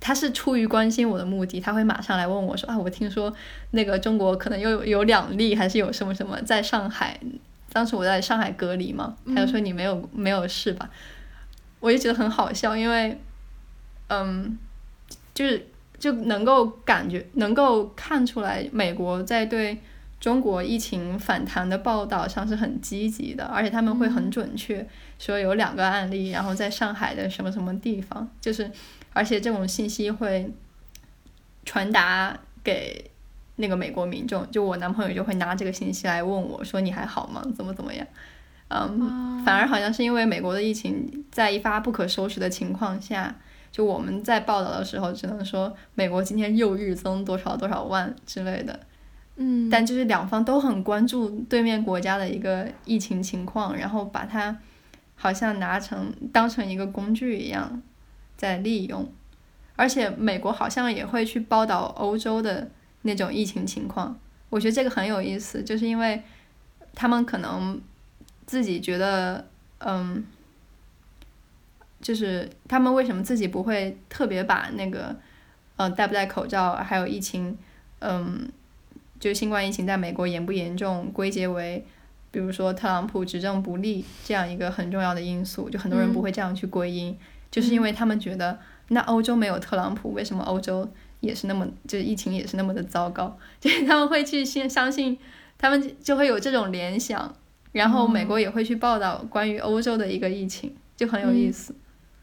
[0.00, 3.32] 他是出于关心我的目的，他会马上来问我说啊，我听说
[3.70, 7.20] 那个中国可能又有有两例，还是有什么什么在上海。
[7.72, 10.90] 当时我在上海隔离嘛，他就说你没有没有事吧？
[11.78, 13.16] 我就觉得很好笑，因为，
[14.08, 14.58] 嗯，
[15.32, 19.78] 就是就能够感觉能够看出来，美国在对
[20.20, 24.86] 中国疫情反弹的报道上是很积极的，而且他们会很准确
[25.18, 28.70] 说有两个案例，然后在上海的什么什么地方，就是
[29.12, 30.52] 而且这种信息会
[31.64, 33.10] 传达给。
[33.56, 37.44] 那个美国民众，就我男朋友就会拿这个信息来问我，说你还好吗？
[37.54, 38.06] 怎么怎么样？
[38.68, 43.36] 嗯，反而好像是因为美国的疫情在一发不可收拾的情况下，
[43.70, 48.80] 就我们在报道的时候只能说美国今天又日增多少多少万之类的。
[49.70, 54.56] 但就是两方都很关注对面国家的一个疫情情况，然后把它
[55.16, 57.82] 好像拿成当成一个工具一样
[58.36, 59.10] 在利用，
[59.76, 62.70] 而且美国好像也会去报道欧洲的。
[63.02, 64.14] 那种疫情情况，
[64.50, 66.22] 我觉得这个很有意思，就是因为
[66.94, 67.80] 他们可能
[68.44, 69.46] 自己觉得，
[69.78, 70.22] 嗯，
[72.02, 75.16] 就是他们为什么自己不会特别把那个，
[75.76, 77.56] 呃，戴不戴口罩，还有疫情，
[78.00, 78.46] 嗯，
[79.20, 81.84] 就新冠疫情在美国严不严重，归结为，
[82.32, 87.16] 比如说特朗普执政不力这样一个很重要的因素，就很多人不会这样去归因，
[87.50, 88.58] 就是因为他们觉得，
[88.88, 90.90] 那欧洲没有特朗普，为什么欧洲？
[91.20, 95.18] 也是那么，就是疫情也是那么的糟糕， 就是他们会去先相信，
[95.58, 97.36] 他们就会有这种联想，
[97.72, 101.74] 然后美国也会去报道关于欧洲的一个疫情，就很有意思。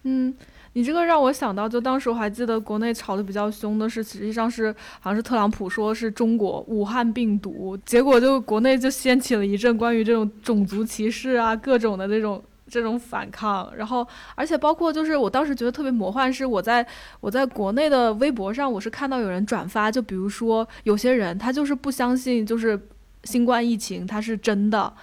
[0.01, 0.33] 嗯，
[0.78, 12.39] 你这个让我想到，就当时我还记得国内吵得比较凶的是，实际上是好像是特朗普说是中国武汉病毒，结果就国内就掀起了一阵关于这种种族歧视啊各种的那种。
[12.69, 14.05] 这种反抗，然后
[14.36, 16.86] 而且包括就是我当时觉得特别魔幻，是我在
[17.21, 22.78] 我在国内的微博上，我是看到有人转发，就比如说有些人他就是不相信，就是
[23.23, 24.93] 新冠疫情它是真的。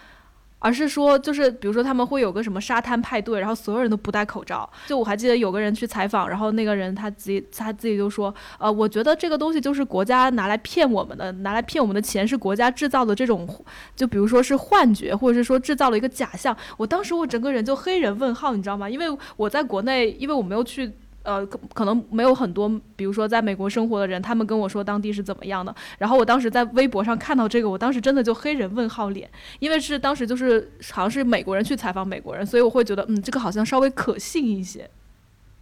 [0.65, 4.67] 而是说，就是比如说他们会有个什么沙滩派对，然后所有人都不戴口罩。
[4.87, 13.47] 就我还记得有个人去采访，然后那个人他自己他自己就说，呃，我觉得这个东西就是国家拿来骗我们的，拿来骗我们的钱是国家制造的这种，
[13.95, 16.57] 就比如说是幻觉，或者是说制造了一个假象。
[16.79, 18.89] 我当时我整个人就黑人问号，你知道吗？
[18.89, 19.07] 因为
[19.37, 20.91] 我在国内，因为我没有去。
[21.25, 25.75] 呃，可可能没有很多，比如说在美国生活的人，他们跟我说当地是怎么样的。
[25.99, 34.89] 然后我当时在微博上看到这个，我当时真的就黑人问号脸，因为是当时就是好像是美国人去采访美国人，所以我会觉得，嗯，这个好像稍微可信一些。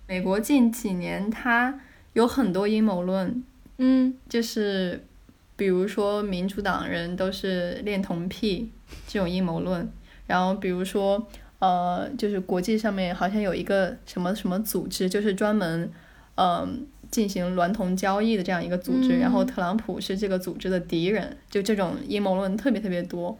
[0.09, 1.81] 美国近几年它
[2.15, 3.43] 有很多阴谋论，
[3.79, 5.05] 嗯，就是
[5.55, 8.69] 比如说民主党人都是恋童癖
[9.07, 9.89] 这种阴谋论，
[10.27, 11.25] 然后比如说。
[11.63, 15.89] 呃，就是国际上面好像有一个什么什么组织，就是专门，
[16.35, 23.39] 嗯，进行娈童交易的这样一个组织，然后特朗普是这个组织的敌人，就这种阴谋论特别特别多，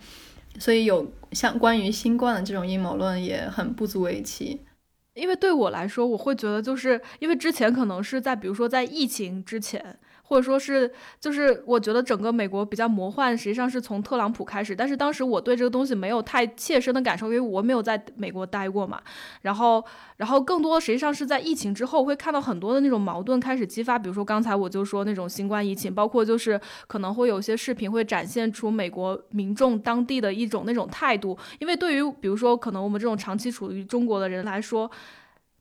[0.61, 4.61] 所以有像关于新冠的这种阴谋论也很不足为奇。
[5.15, 9.99] 因为对我来说，我会觉得就是因为之前可能是在比如说在疫情之前。
[10.33, 14.75] 或者说是，就是我觉得整个美国比较魔幻，实际上是从特朗普开始。
[14.75, 18.99] 但是当时我对这个东西没有太切身的感受，因为我没有在美国待过嘛。
[19.43, 19.85] 然后，
[20.17, 23.99] 然后更多实际上是在疫情之后，会看到很多的那种矛盾开始激发。
[23.99, 31.37] 比如说刚才我就说那种新冠疫情，包括就是可能会有些视频会展现出美国民众当地的一种那种态度。
[31.59, 34.91] 因为对于比如说可能我们这种长期处于中国的人来说。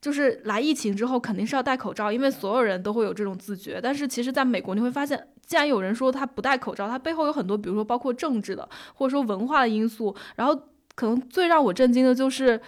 [0.02, 3.80] 就是来疫情之后肯定是要戴口罩，因为所有人都会有这种自觉。
[3.80, 10.16] 但是其实，在美国你会发现，既然有人说他不戴口罩，他背后有很多，比如说包括政治的，或者说文化的因素。
[10.36, 10.60] 然后
[10.96, 12.60] 可能最让我震惊的就是，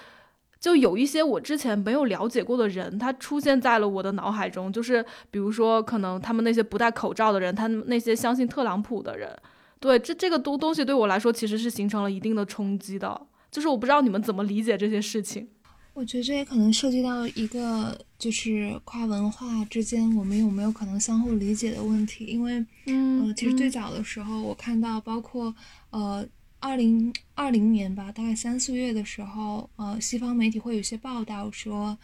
[0.59, 4.71] 就有一些我之前没有了解过的人，他出现在了我的脑海中。
[4.71, 9.35] 就是比如说，可能他们那些不戴口罩的人，他那些相信特朗普的人，
[9.79, 13.19] 对这这个东东西对我来说其实是形成了一定的冲击的。
[13.49, 15.47] 就是我不知道你们怎么理解这些事情。
[15.93, 25.53] 我觉得这也可能涉及到一个就是跨文化之间我们有没有可能相互理解的问题，因为，嗯，其实最早的时候我看到，包括
[25.91, 26.27] 呃，
[26.59, 31.97] 二零二零年吧，大概三四月的时候，呃，西方媒体会有些报道说，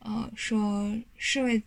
[0.00, 1.62] 呃，说世卫。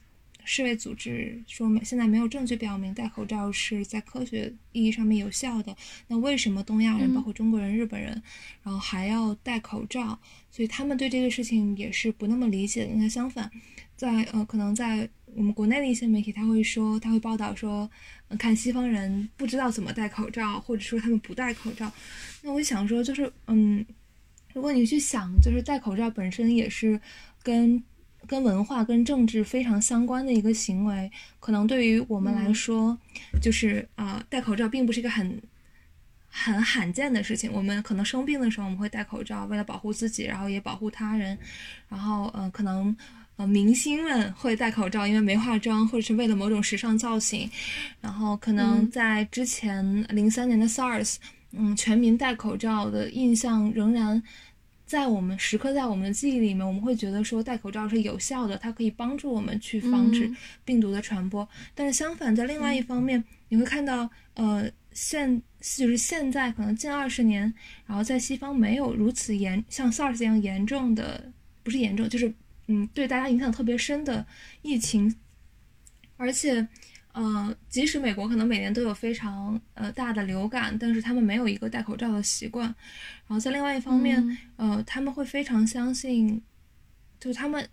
[0.52, 5.78] 世卫组织说，现在没有证据表明戴口罩是在科学意义上面有效的。
[6.08, 8.20] 那为什么东亚人，包括中国人、日本人，
[8.64, 10.20] 然后还要戴口罩？
[10.50, 12.94] 所以他们对这个事情也是不那么理解的。
[12.96, 13.48] 那相反，
[13.96, 17.88] 在呃，可能在我们国内的一些媒体，他会说，他会报道说，
[18.40, 21.92] 看西方人不知道怎么戴口罩，或者说他们不戴口罩。
[22.42, 23.86] 那我想说，就是嗯，
[24.52, 27.00] 如果你去想，就是戴口罩本身也是
[27.44, 27.84] 跟。
[28.28, 32.98] 跟文化、跟政治非常相关的一个行为，可能对于我们来说，
[33.42, 35.42] 就是啊，戴口罩并不是一个很
[36.30, 37.52] 很罕见的事情。
[37.52, 41.38] 我们可能生病的时候，我们会戴口罩，为了保护自己，然后也保护他人。
[41.88, 42.96] 然后，嗯，可能
[43.38, 47.50] 呃，明星们会戴口罩，因为没化妆，或者是为了某种时尚造型。
[48.00, 51.16] 然后，可能在之前零三年的 SARS，
[51.54, 54.22] 嗯，全民戴口罩的印象仍然。
[54.90, 60.34] 在我们时刻在我们的记忆里面，我们会觉得说戴口罩是有效的，它可以帮助我们去防止
[60.66, 61.48] 病毒的传播。
[61.76, 67.54] 但是相反，在另外一方面，你会看到，呃，现就是现在可能近二十年，
[67.86, 71.32] 然后在西方没有如此严像 SARS 一样严重的，
[71.62, 72.34] 不是严重，就是
[72.66, 74.26] 嗯，对大家影响特别深的
[74.64, 75.16] 疫情，
[76.18, 76.68] 而且。
[77.22, 82.66] 嗯，即使美国可能每年都有非常呃大的流感，但是他们没有一个戴口罩的习惯。
[83.28, 86.42] 然后在另外一方面，呃，他们会非常相信，
[87.20, 87.68] 就他们，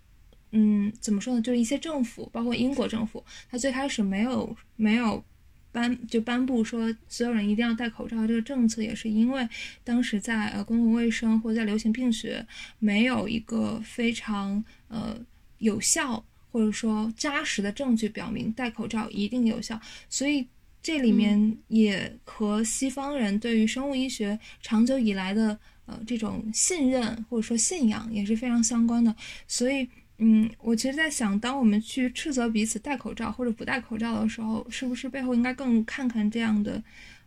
[0.51, 1.41] 嗯，怎么说呢？
[1.41, 5.23] 就是一些政府，包括英国政府，他最开始没有没有
[5.71, 9.47] 颁就颁布说所有人一定要戴口罩这个政策，也是因为
[9.85, 12.45] 当时在呃公共卫生或者在流行病学
[12.79, 15.17] 没有一个非常呃
[15.59, 16.25] 有效。
[16.57, 19.79] 或者说扎实的证据表明戴口罩一定有效，
[20.09, 20.43] 所以
[20.81, 25.55] 这里面也和西方人对于生物医学长久以来的
[25.85, 29.15] 呃这种信任或者说信仰也是非常相关的。
[29.47, 29.87] 所以，
[30.17, 36.83] 嗯，我其实在想，当我们去斥责彼此戴口罩或者不戴口罩的时候，是不是背后应该更看看这样的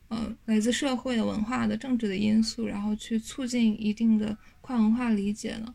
[0.09, 5.73] 呃来自社会的文化的政治的因素，然后去促进一定的跨文化理解呢？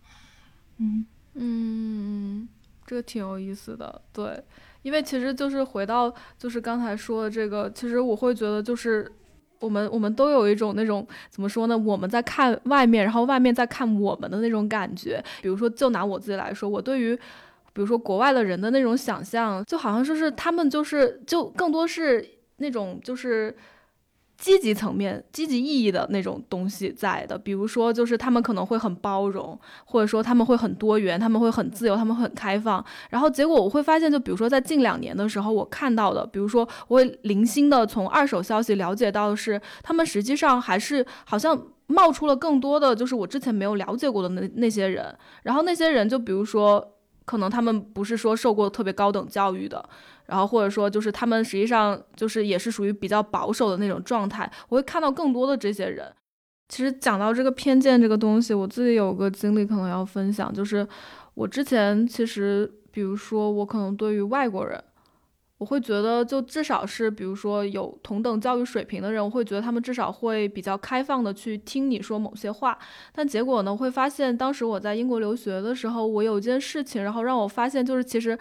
[0.77, 2.49] 嗯嗯。
[2.85, 4.39] 这个挺有意思的，对，
[4.83, 9.11] 因为其实就是回到就是刚才说的这个，其实我会觉得就是
[9.59, 11.77] 我们我们都有一种那种怎么说呢？
[11.77, 15.23] 我们在看外面，然后外面在看我们的那种感觉。
[15.41, 22.25] 比如说，就拿我自己来说，我对于比如说国外的人的那种想象，就好像说是他们就是就更多是
[22.57, 23.55] 那种就是。
[24.37, 32.83] 积极层面、积极意义的那种东西在的，比如说，就是他们可能会很包容，或者说他们会很多元，他们会很自由，他们会很开放。
[33.09, 45.15] 然后结果我会发现，就比如说在近两年的时候，我看到的，比如说我会零星的从二手消息了解到的是，他们实际上还是好像冒出了更多的就是我之前没有了解过的那那些人。
[45.43, 46.94] 然后那些人就比如说，
[47.25, 49.83] 可能他们不是说受过特别高等教育的。
[50.27, 56.11] 然后或者说就是他们实际上就是也是属于比较保守的那种状态，我会看到更多的这些人。
[56.67, 60.87] 其实讲到这个偏见这个东西，我自己有个经历可能要分享，就是
[61.35, 64.83] 我之前其实比如说我可能对于外国人。
[65.65, 72.77] 我会觉得，就至少是，比如说有同等教育水平的人，我会觉得他们至少会比较开放的去听你说某些话。
[73.11, 78.37] 但结果呢，会发现当时我在英国留学的时候，我有一件事情，然后让我发现，就是其实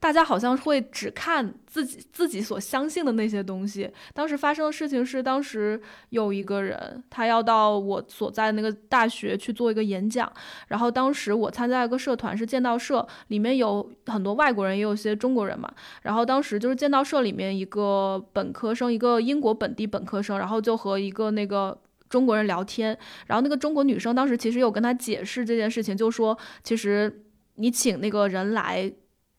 [0.00, 3.90] 大家好像会只看自己自己所相信的那些东西。
[4.14, 5.80] 当时发生的事情是，当时
[6.10, 10.32] 有一个人，他要到我所在的那个大学去做一个演讲，
[10.68, 15.68] 然后当时我参加一个社团是剑道社，里面有很多外国人，也有些中国人嘛。
[16.02, 21.76] 然后当时就是剑道社里面一个本科生，一个英国本地本科生，然后就和一个那个
[22.08, 22.96] 中国人聊天，
[23.26, 27.24] 然后那个中国女生当时其实有跟他解释这件事情，就说其实
[27.56, 28.92] 你请那个人来。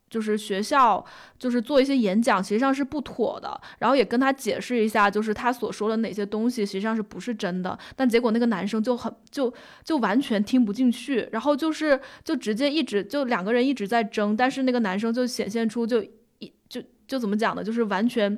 [0.09, 1.03] 就是学校，
[1.37, 3.61] 就是做一些演讲，实际上是不妥的。
[3.77, 7.77] 然后也跟他解释一下，就是他所说的哪些东西实际上是不是真的。
[7.95, 9.53] 但结果那个男生就很就
[9.83, 16.03] 就完全听不进去，然后就是就直接一直就两个人一直在争，但是那个男生就显现出就
[16.39, 17.63] 一就就怎么讲呢？
[17.63, 18.35] 就是完全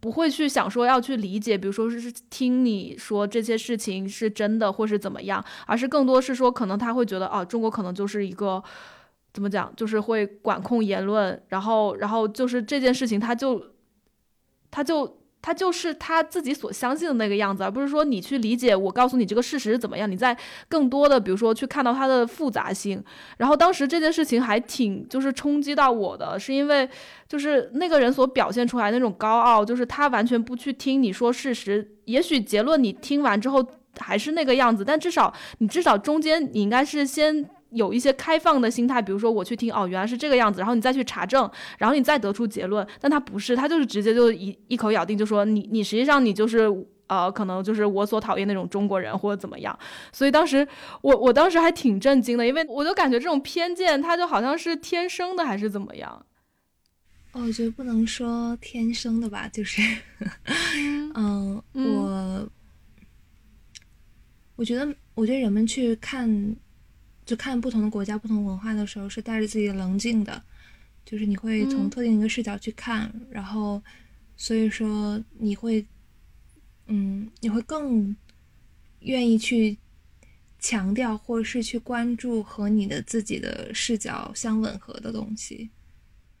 [0.00, 8.62] 不会去想说要去理解，比如说是听你说这些事情是真的或是怎么样，而是更多是说可能他会觉得啊，中国可能就是一个。
[9.36, 9.70] 怎么讲？
[9.76, 13.62] 就是会管控言论，然后，然后就是这件事情，他就，
[14.70, 20.34] 他就，他就是他自己所相信的那个样子，而不是说你去理解我告诉你这个事实是怎么样，你在
[20.70, 23.04] 更多的，比如说去看到它的复杂性。
[23.36, 26.88] 然后当时这件事情还挺就是冲击到我的，是因为
[27.28, 33.62] 就是那个人所表现出来那种高傲，就是他完全不去听你说事实，也许结论你听完之后
[33.98, 37.50] 还是那个样子，但至少你至少中间你应该是先。
[37.70, 42.86] 有一些开放的心态，比如说我去听，哦，原来是这个样子，然后你再去查证，然后你再得出结论。
[43.00, 46.68] 但他不是，他就是直接就一一口咬定，就说你你实际上你就是
[47.08, 49.76] 呃，可能就是我所讨厌那种中国人或者怎么样。
[50.12, 50.66] 所以当时
[51.02, 56.24] 我我当时还挺震惊的，因为我就感觉这种偏见，它就好像是天生的还是怎么样？
[57.32, 59.82] 哦，我觉得不能说天生的吧，就是，
[61.14, 62.48] 嗯， 我
[64.56, 66.56] 我觉得我觉得人们去看。
[67.26, 70.40] 就看不同的国家、不同文化的时候，是带着自己的棱镜的，
[71.04, 73.82] 就是你会从特定一个视角去看，然后，
[74.36, 75.84] 所以说你会，
[76.86, 78.14] 嗯，你会更
[79.00, 79.76] 愿意去
[80.60, 85.70] 强调，或者是去关注和你的自己的视角相吻合的东西。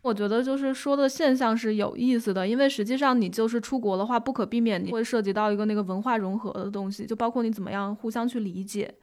[0.02, 8.94] 我觉得就是说的现象是有意思的，因为实际上你就是出国的话，不可避免你会涉及到一个那个文化融合的东西，就包括你怎么样互相去理解。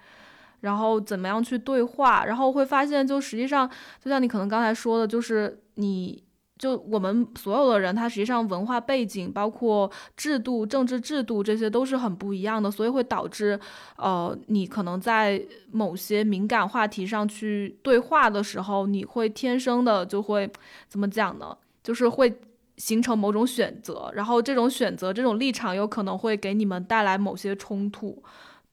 [0.64, 2.24] 然后怎么样去对话？
[2.24, 3.70] 然后会发现，就实际上，
[4.02, 6.24] 就像你可能刚才说的，就是你
[6.58, 13.60] 就我们所有的人，他实际上文化背景、包括制度、政治制度这些都是很不一样的，所以会导致，
[13.98, 15.44] 呃，你可能在
[15.74, 20.50] 某些敏感话题上去对话的时候，你会天生的就会
[20.88, 21.58] 怎么讲呢？
[21.84, 22.34] 就是会
[22.78, 28.24] 形成某种选择，然后这种选择、这种立场有可能会给你们带来某些冲突。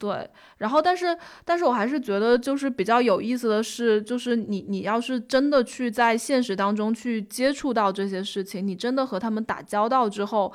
[0.01, 10.51] 对，然后但是，但是我还是觉得就是比较有意思的是，就是你你要是真的去在现实当中去接触到这些事情，你真的和他们打交道之后，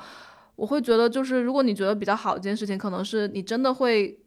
[0.56, 4.18] 我会觉得就是如果你觉得比较好一件事情，可能是你真的会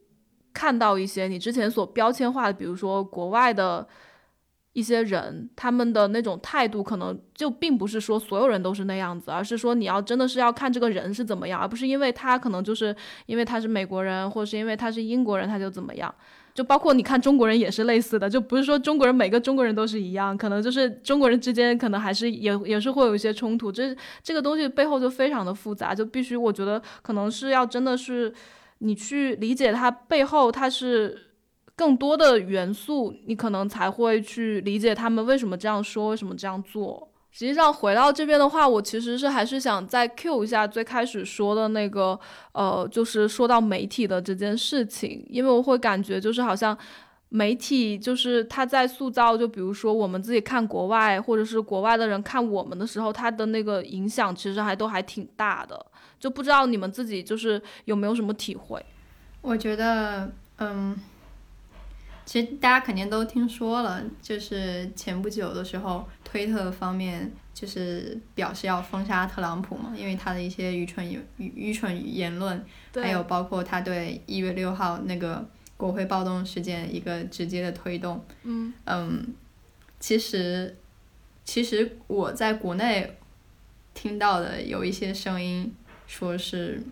[0.54, 3.86] 看到一些你之前所标签化的，比如说国外的。
[4.80, 16.14] 一些人他们的那种态度，可能就并不是说所有人都是那样子，而是说你要真的是要看这个人是怎么样，而不是因为他可能就是因为他是美国人，或是因为他是英国人他就怎么样。
[16.54, 23.72] 就包括你看中国人也是类似的，就不是说中国人每个中国人都是一样，可能就是中国人之间可能还是也也是会有一些冲突。
[23.72, 28.34] 这这个东西背后就非常的复杂，就必须我觉得可能是要真的是
[28.80, 31.29] 你去理解它背后它是。
[31.80, 37.08] 更多的元素，你可能才会去理解他们为什么这样说，为什么这样做。
[37.32, 42.20] 实际上，回到这边的话，我其实是还是想再 Q 一下最开始说的那个，
[42.52, 46.78] 呃，就是说到媒体的这件事情，因为我会感觉就是好像
[47.30, 55.86] 媒体就是他在塑造，就比如说我们自己看国外，或者是国外的人看我们的时候，他的那个影响其实还都还挺大的。
[56.20, 58.86] 就不知道你们自己就是有没有什么体会？
[59.42, 60.94] 我觉得，嗯。
[62.30, 72.64] 其实大家肯定都听说了，就是前不久的时候，推特方面就是表示要封杀特朗普嘛，因为他的一些愚蠢愚愚蠢言论，
[72.94, 75.44] 还有包括他对一月六号那个
[75.76, 78.24] 国会暴动事件一个直接的推动。
[78.44, 79.34] 嗯嗯，
[80.00, 80.78] 其实
[81.44, 83.18] 其实我在国内
[83.96, 85.74] 听到的有一些声音，
[86.06, 86.84] 说是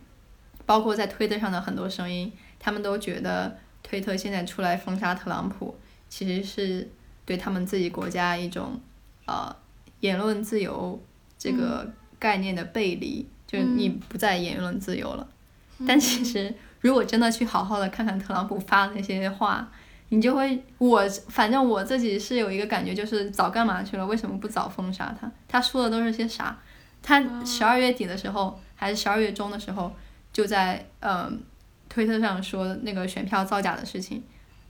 [0.65, 3.59] 包括在推特上的很多声音，他们都觉得。
[3.87, 5.73] 推特现在出来封杀特朗普，
[6.09, 6.85] 其实是
[7.25, 8.77] 对他们自己国家一种
[9.25, 9.55] 呃
[10.01, 11.01] 言论自由
[11.37, 15.25] 这个概念的背离，就是你不再言论自由了。
[15.87, 19.71] 但其实如果真的去好好的看看特朗普发的那些话，
[20.09, 24.05] 你就会我反正我自己是有一个感觉，就是早干嘛去了？
[24.05, 25.31] 为什么不早封杀他？
[25.47, 26.57] 他说的都是些啥？
[27.01, 29.93] 他十二月底的时候还是十二月中的时候，
[30.33, 31.41] 就在嗯
[31.89, 34.23] 推特上说那个选票造假的事情。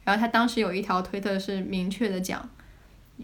[0.04, 2.50] 然后他当时有一条推特是明确的讲，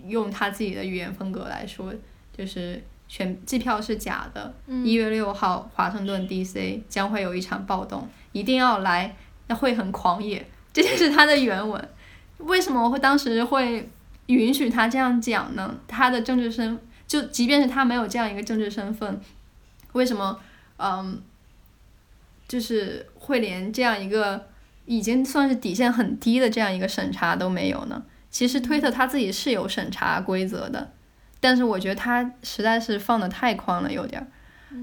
[0.06, 1.94] 用他自己的语言风格来说，
[2.36, 4.54] 就是选计票是假的。
[4.84, 6.84] 一月六号华盛顿 D.C.
[6.90, 9.16] 将会有一场暴动，一定要来，
[9.48, 10.46] 那会很狂野。
[10.74, 11.90] 这就是他的原文。
[12.40, 13.90] 为什么我会当时会
[14.26, 15.74] 允许他这样讲呢？
[15.88, 16.78] 他的政治身，
[17.08, 19.22] 就即便是他没有这样一个政治身份，
[19.94, 20.38] 为什么
[20.78, 21.22] 嗯，
[22.54, 24.48] 就是会连这样一个。
[24.86, 28.04] 已经算是底线很低的这样一个审查都没有呢。
[28.30, 30.92] 其实推特他自己是有审查规则的，
[31.40, 34.28] 但是我觉得他实在是放的太宽了，有点儿。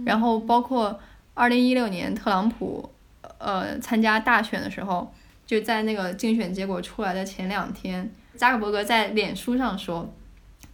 [0.07, 0.99] 然后包括
[1.35, 2.91] 二零一六年特朗普
[3.37, 5.13] 呃参加大选的时候，
[5.47, 10.11] 就在那个竞选结果出来的前两天，扎克伯格在脸书上说，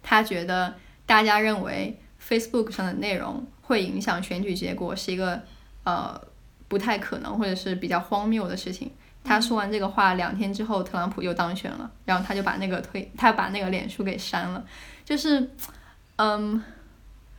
[0.04, 0.72] 他觉得
[1.04, 5.42] 大家认为 Facebook 上的内容会影响选举结果是一个
[5.82, 6.20] 呃
[6.68, 8.90] 不太可能或者是比较荒谬的事情。
[9.24, 14.64] 他说完这个话，两天之后，特朗普又当选了，然后他就把那个推， 他把那个脸书给删了，
[15.04, 15.50] 就是，
[16.14, 16.62] 嗯，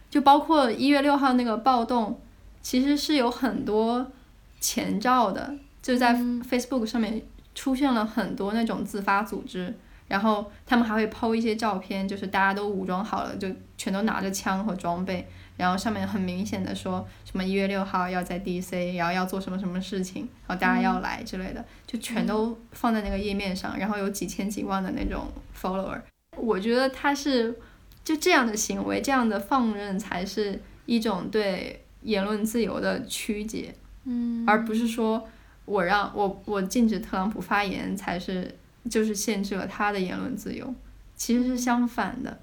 [0.09, 2.19] 就包括一月六号那个暴动，
[2.61, 4.11] 其实是有很多
[4.59, 7.21] 前兆的，就在 Facebook 上面
[7.55, 9.73] 出现了很多那种自发组织，
[10.09, 13.47] 然后他们还会 PO 一些照片，就是大家都武装好了，就
[13.77, 15.25] 全都拿着枪和装备。
[15.55, 25.99] 然后上面很明显的说什么一月六号要在 DC，然后要做什么什么事情，然后大家要来之类的，就全都放在那个页面上，然后有几千几万的那种 follower。
[26.37, 27.53] 我觉得他是
[28.01, 33.75] 就这样的行为，这样的放任才是一种对言论自由的曲解，
[34.05, 35.27] 嗯，而不是说
[35.65, 38.55] 我让我我禁止特朗普发言才是
[38.89, 40.73] 就是限制了他的言论自由，
[41.17, 42.39] 其实是相反的，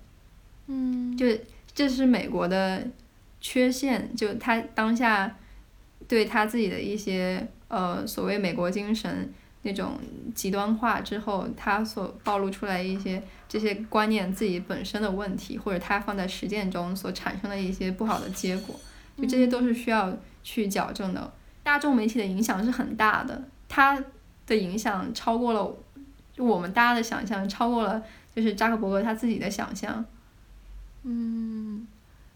[0.66, 1.26] 嗯，就
[1.74, 2.86] 这是美国的。
[3.46, 5.36] 缺陷就他当下
[6.08, 9.30] 对他自己的一些呃所谓美国精神
[9.60, 9.98] 那种
[10.34, 18.74] 极端化之后，他所暴露出来一些这些观念自己本身的问题，或者他放在实践中所产生的一些不好的结果，
[19.18, 21.30] 就这些都是需要去矫正的。
[21.62, 24.02] 大众媒体的影响是很大的，它
[24.46, 25.76] 的影响超过了
[26.38, 28.02] 我们大家的想象，超过了
[28.34, 30.02] 就是扎克伯格他自己的想象。
[31.02, 31.86] 嗯。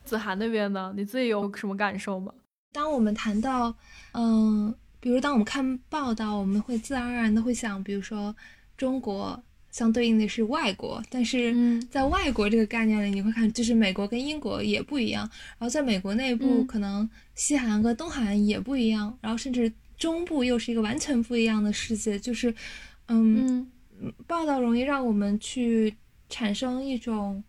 [0.09, 0.95] 子涵那边呢？
[0.97, 2.33] 你自己有什么感受吗？
[2.73, 3.75] 当我们谈到，
[4.13, 8.35] 嗯，比如当我们看报道，我们会自然而然的会想，比如说
[8.77, 11.55] 中国相对应的是外国，但是
[11.91, 15.29] 在外国这个概念里，你会看就是美国跟英国也不一样，
[15.59, 22.55] 然后在美国内部可能西海岸跟东海岸也不一样，然后甚至中部又是一个完全不一样的世界，就是，
[23.09, 23.67] 嗯，
[24.27, 25.97] 报道容易让我们去
[26.29, 27.43] 产生一种，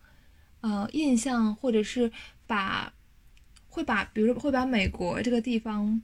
[0.62, 2.10] 呃，印象或者是。
[2.49, 2.91] 把
[3.69, 6.01] 会把，比如会把美国这个地方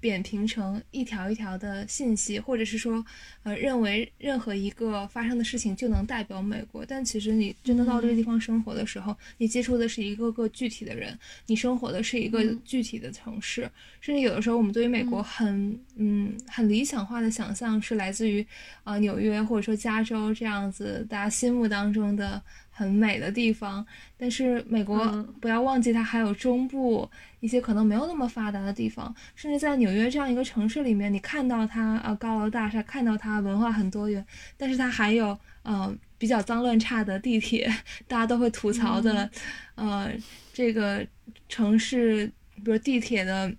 [0.00, 3.04] 扁平成一条一条的信息，或者是说，
[3.42, 6.84] 呃，认为任何一个发生的事情就能代表美国。
[6.86, 13.70] 但其实你真的到这个地方生活的时候，你接触的是一个个具体的人，你生活的是一个具体的城市。
[14.00, 18.46] 甚至有的时候，我们对于美国很嗯很理想化的想象是来自于
[18.84, 22.42] 啊纽约或者说加州这样子大家心目当中的。
[22.76, 24.98] 很美的地方，但是美国
[25.40, 27.08] 不要忘记，它还有中部
[27.38, 37.72] 一些可能没有那么发达的地方，甚至在纽约这样一个城市里面，你看到它呃高楼大厦，看到它文化很多元，但是它还有呃比较脏乱差的地铁，
[38.08, 39.30] 大家都会吐槽的，
[39.76, 40.10] 呃
[40.52, 41.06] 这个
[41.48, 43.54] 城市，比如地铁的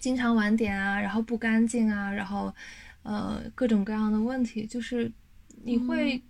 [0.00, 2.54] 经常晚点啊，然后不干净啊，然后
[3.04, 5.10] 呃各种各样的问题，就是
[5.62, 6.22] 你会。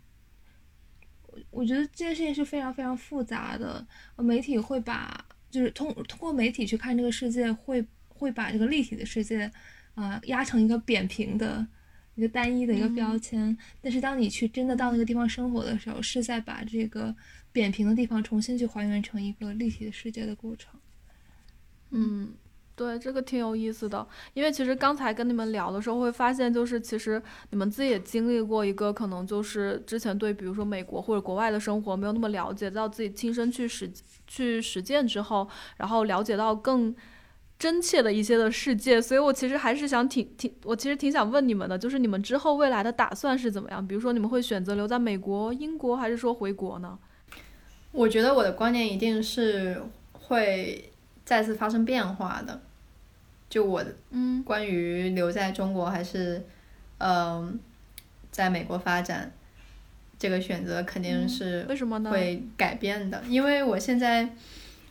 [1.55, 3.87] 我觉得这件事情是非常非常复杂的，
[4.17, 9.51] 媒体会把就是通通过媒体去看这个世界，会会把这个立体的世界，
[9.95, 11.67] 啊压成一个扁平的
[12.17, 13.57] 一个单一的一个标签。
[13.81, 17.15] 但是当你去真的到那个地方生活的时候，是在把这个
[17.53, 20.73] 扁平的地方重新去还原成一个立体的世界的过程。
[21.91, 22.33] 嗯。
[22.77, 33.89] 对，这个挺有意思的，因为其实刚才跟你们聊的时候，会发现就是其实你们自己也经历过一个可能就是之前对比如说美国或者国外的生活没有那么了解，到自己亲身去实
[34.27, 36.93] 去实践之后，然后了解到更
[37.57, 43.87] 真切的一些的世界，所以我其实还是想挺挺，我其实挺想问你们的，就是你们之后未来的打算是怎么样？
[43.87, 46.99] 比如说你们会选择留在美国、英国，还是说回国呢？
[47.93, 49.81] 我觉得我的观念一定是
[50.13, 50.91] 会。
[51.25, 52.61] 再次发生变化的，
[53.49, 56.45] 就我嗯，关于留在中国还是，
[56.99, 57.59] 嗯，
[58.31, 59.33] 在美国发展，
[60.19, 62.11] 这个选择肯定是为什么呢？
[62.11, 64.23] 会改变的，因为我现在，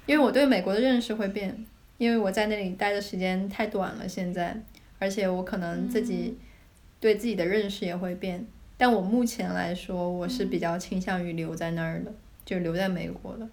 [0.06, 1.66] 因为我对美国的认识会变，
[1.98, 4.60] 因为我在那里待的时间太短了，现在，
[5.00, 6.38] 而且我可能自己
[7.00, 8.46] 对自己的认识也会变。
[8.76, 12.12] 但我目前来说，我是比较倾向于留在那儿的，
[12.44, 13.48] 就留在美国的。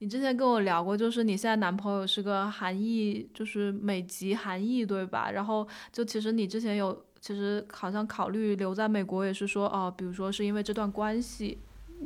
[0.00, 5.30] 你之前跟我聊过，就是你现在男朋友是个韩裔，就是美籍韩裔，对吧？
[5.30, 11.58] 然后就其实你之前有，其实好像考虑留在美国，也是说哦，比如说是因为这段关系。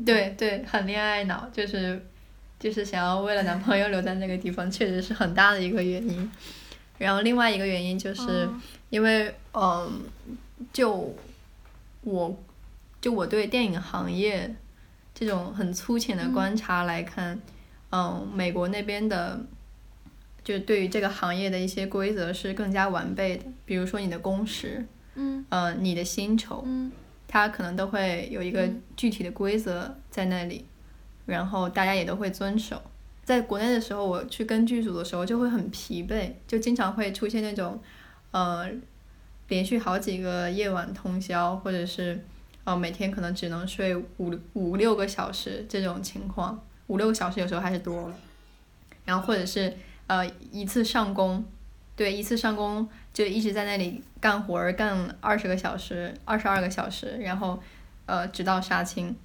[0.06, 2.06] 对对，很恋爱脑，就是
[2.58, 6.30] 就是想要为了男朋友留在那个地方，确实是很大的一个原因。
[6.98, 8.48] 然后另外一个原因就是
[8.90, 10.02] 因为，嗯，
[10.72, 11.14] 就
[12.02, 12.36] 我。
[13.02, 14.54] 就我对电影行业
[15.12, 17.42] 这种很粗浅的观察来看，嗯，
[18.34, 19.38] 美国那边的，
[20.42, 23.44] 就对于这个行业的一些规则是更加完备的。
[23.64, 24.84] 比如说你的工时，
[25.14, 26.90] 嗯，呃，你的薪酬，嗯，
[27.28, 30.64] 它可能都会有一个具体的规则在那里，
[31.26, 32.80] 然后大家也都会遵守。
[33.24, 37.80] 在国内的时候，我去跟剧组的时候就会很疲惫，就经常会出现那种，
[38.30, 38.66] 呃，
[39.48, 42.24] 连续好几个夜晚通宵，或者是。
[42.64, 48.14] 哦，每天可能只能睡五五六个小时这种情况，五六个小时有时候还是多了。
[49.04, 49.76] 然后或者是
[50.06, 51.44] 呃一次上工，
[51.96, 57.60] 对，一次上工就一直在那里干活儿，干二十个小时，二十二个小时，然后
[58.06, 59.16] 呃直到杀青，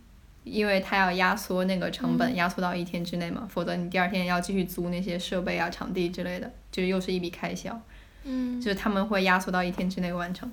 [0.43, 7.79] 因为他要压缩那个成本，压缩到一天之内嘛，否则你第二天要继续租那些设备啊、场地之类的，就又是一笔开销。
[8.23, 10.51] 嗯，就是他们会压缩到一天之内完成。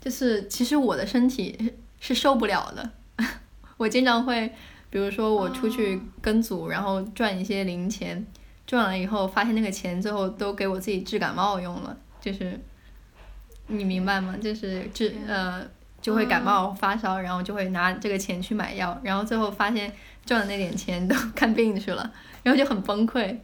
[0.00, 2.90] 就是其实我的身体是受不了的，
[3.76, 4.52] 我经常会，
[4.90, 8.26] 比如说我出去跟组，然后赚一些零钱，
[8.66, 12.60] 赚了以后发现那个钱最后都给我自己治感冒用了，就是
[13.68, 14.36] 你明白吗？
[14.42, 15.64] 就是治呃
[16.02, 19.92] 就会感冒发烧，然后就会拿这个钱去买药，然后最后发现
[20.26, 22.12] 赚的那点钱都 看病去了，
[22.42, 23.36] 然后就很崩溃。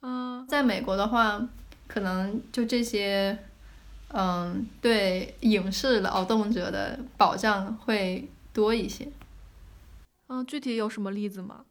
[0.00, 1.40] 嗯，在美国的话，
[1.86, 3.38] 可能就这些。
[4.14, 9.08] 嗯，对影视劳动者的保障会多一些。
[10.34, 11.66] 嗯，具体有什么例子吗？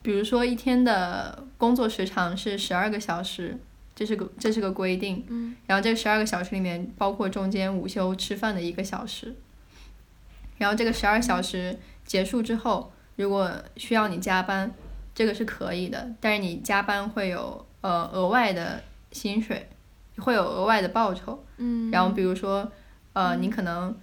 [0.00, 3.58] 比如说一天的工作时长是十二个小时，
[3.92, 5.24] 这是个这是个规定。
[5.26, 5.56] 嗯。
[5.66, 9.34] 然后这十二个小时里面包括中间午休吃饭的一个小时。
[10.58, 14.72] 然后这个十二小时结束之后，如果需要你加班，
[15.12, 19.68] 这个是可以的，但是你加班会有呃额外的薪水。
[20.18, 22.72] 会有额外的报酬，嗯，然后比如说，
[23.12, 23.94] 呃，你可能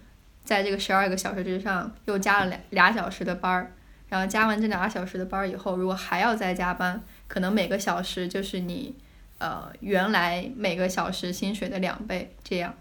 [0.44, 3.72] 在这个十二个小时之上又加了俩俩小时的班儿，
[4.08, 8.94] 然后加完这俩小时的班儿以后，如果还要再加班，可能每个小时就是你，
[9.38, 12.74] 呃，原来每个小时薪水的两倍这样，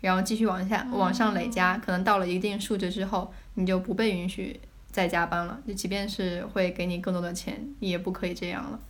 [0.00, 4.58] 然后继续往下往上累加，可能到了一定数值之后，你就不被允许
[4.90, 8.80] 再加班了，就即便是会给你更多的钱，你也不可以这样了，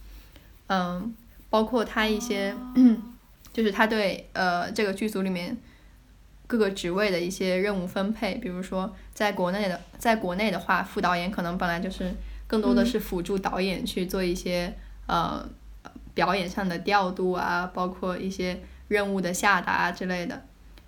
[0.66, 1.14] 嗯，
[1.48, 2.54] 包括他一些。
[3.50, 5.56] 就是他对呃这个剧组里面
[6.48, 12.12] 各个职位的一些任务分配，比如说在国内的，在国内的话，副导演可能本来就是
[12.48, 14.74] 更多的是辅助导演去做一些
[15.06, 15.48] 呃
[16.14, 20.42] 表演上的调度啊，包括一些任务的下达之类的。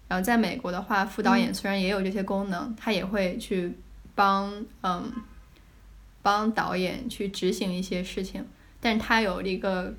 [0.08, 3.78] 然后在美国的话，副导演虽然也有这些功能，他也会去
[4.16, 5.12] 帮嗯
[6.22, 8.44] 帮导演去执行一些事情，
[8.80, 9.94] 但是他有一个。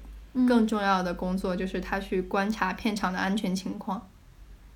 [0.47, 4.07] 更重要的工作就是他去观察片场的安全情况。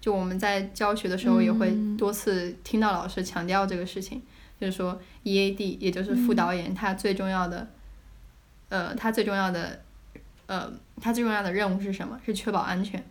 [0.06, 4.22] 就我们在教学的时候也会多次听到老师强调这个事情，
[4.62, 7.68] 就是说 EAD 也就是副导演他最重要的，
[8.70, 9.82] 呃，他最重要的，
[10.46, 12.20] 呃，他最重要的任务是什么？
[12.24, 13.04] 是确保安全。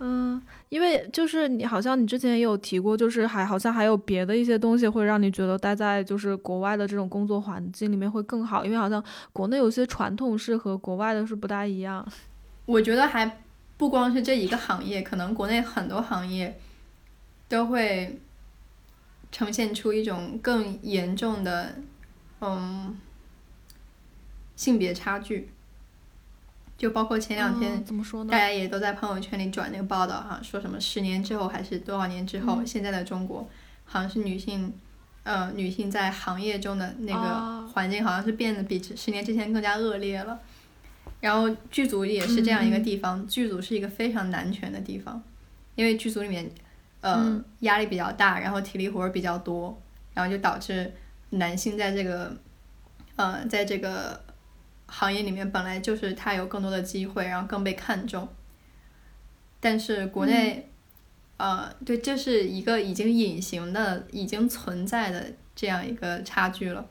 [0.00, 9.02] 嗯，因为就是你好像你之前也有提过，就是还好像还有别的一些东西会让你觉得待在就是国外的这种工作环境里面会更好，因为好像
[9.32, 12.06] 国内有些传统是和国外的是不大一样。
[12.66, 13.38] 我觉得还
[13.78, 16.60] 不光是这一个行业，可能国内很多行业
[17.48, 18.20] 都会
[19.32, 21.76] 呈现出一种更严重的
[22.40, 23.00] 嗯
[24.56, 25.48] 性别差距。
[26.76, 27.84] 就包括前两天，
[28.28, 33.48] 大家也都在朋友圈里转那个报道哈，说什么十年之后还是多少年之后，现在的中国
[33.84, 34.72] 好像是女性，
[35.24, 40.38] 呃，女性在行业中的那个环境好像是变得比十年之前更加恶劣了。
[41.20, 45.22] 然后剧组也是这样一个地方，剧组是一个非常男权的地方，
[45.74, 46.50] 因为剧组里面，
[47.00, 49.80] 呃，压力比较大，然后体力活儿比较多，
[50.14, 50.92] 然后就导致
[51.30, 52.36] 男性在这个，
[53.16, 54.26] 呃，在这个。
[54.90, 58.26] 行业里面本来就是他有更多的机会，然后更被看重。
[59.60, 60.70] 但是国内，
[61.36, 66.86] 呃，对，这是一个已经隐形的、已经存在的这样一个差距了。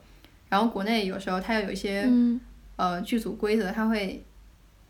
[0.48, 2.40] 然后国内有时候它又有一些、嗯
[2.78, 4.24] 呃剧组规则，它会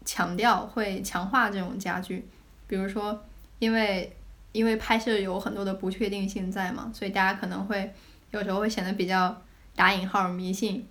[0.06, 2.24] 强调会强化这种家具，
[2.68, 3.26] 比如说
[3.58, 4.16] 因为
[4.52, 7.92] 因为拍摄有很多的不确定性在嘛，所以大家可能会
[8.30, 9.42] 有时候会显得比较
[9.76, 10.86] 打引号迷信，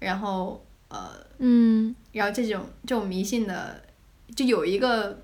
[0.00, 1.94] 然后呃嗯。
[2.10, 3.80] 然后这种这种迷信的，
[4.34, 5.20] 就有一个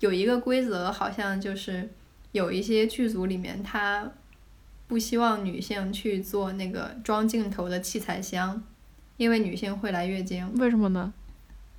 [0.00, 1.88] 有一个规则，好像就是
[2.32, 4.10] 有一些剧组里面，他
[4.88, 8.60] 不希望女性去做那个装镜头的器材箱，
[9.20, 11.12] 因为女性会来月经，为什么呢？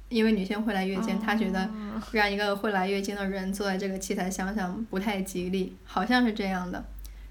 [0.09, 6.85] 因为女性会来月经，他觉得哦让一个会来月经的人坐在这个器材箱上不太吉利，好像是这样的。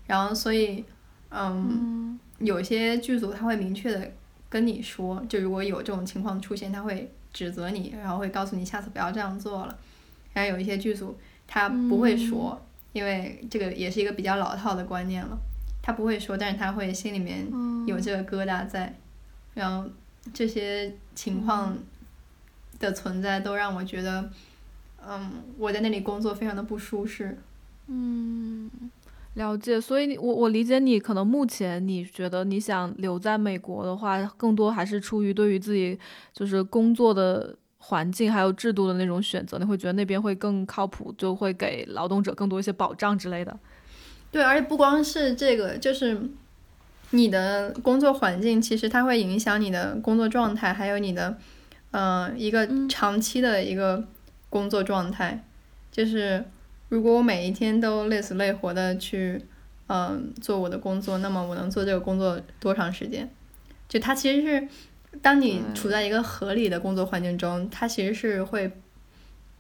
[0.09, 0.85] 然后所以，
[1.29, 4.13] 嗯嗯有些剧组他会明确的
[4.49, 9.79] 跟你说，就如果有这种情况出现，他会指责你，然后会告诉你下次不要这样做了。
[10.33, 12.61] 然后有一些剧组他不会说，
[12.93, 15.39] 因为这个也是一个比较老套的观念了，
[15.81, 18.93] 他不会说，但是他会心里面嗯有这个疙瘩在，
[19.55, 19.89] 然后
[20.33, 21.77] 这些情况
[22.79, 24.31] 的存在都让我觉得，
[25.07, 27.39] 嗯，我在那里工作非常的不舒适。
[27.89, 28.71] 嗯，
[29.35, 29.81] 了解。
[29.81, 35.99] 所以你我我理解你，可能目前你觉得你想留在美国的话，更多还是出于对于自己
[36.33, 43.59] 就是工作的环境还有制度的那种选择，你会觉得那边会更靠谱，就会给劳动者更多一些保障之类的。
[44.31, 46.21] 对，而且不光是这个，就是
[47.11, 51.37] 你的工作环境，其实它会影响你的工作状态，还有你的，
[51.91, 54.05] 呃，一个嗯长期的一个
[54.49, 55.45] 工作状态。
[55.91, 56.45] 就是
[56.89, 59.43] 如果我每一天都累死累活的去，
[59.89, 63.29] 嗯、做我的工作，那么我能做这个工作多长时间？
[63.89, 64.69] 就它其实是，
[65.21, 68.71] 当你处在一个合理的工作环境中，它其实是会，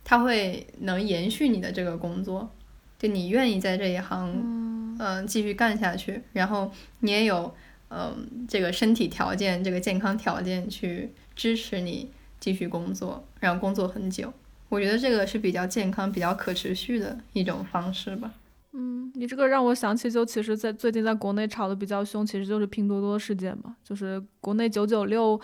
[0.04, 2.48] 它会能延续你的这个工作。
[2.96, 4.69] 就你愿意在这一行，
[5.02, 7.54] 嗯、继续干下去，然后你也有，
[7.88, 14.30] 嗯、这个身体条件、这个健康条件去支持你继续工作，然后工作很久。
[14.68, 18.30] 我觉得这个是比较健康、比较可持续的一种方式吧。
[18.72, 25.40] 嗯，你这个让我想起，就其实在最近在国内吵得比较凶，其实就是拼多多事件嘛，就是国内九九六，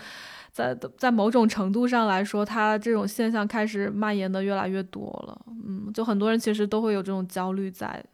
[0.52, 5.40] 在在某种程度上来说，它这种现象开始蔓延的越来越多了。
[5.66, 8.04] 嗯，就很多人其实都会有这种焦虑在。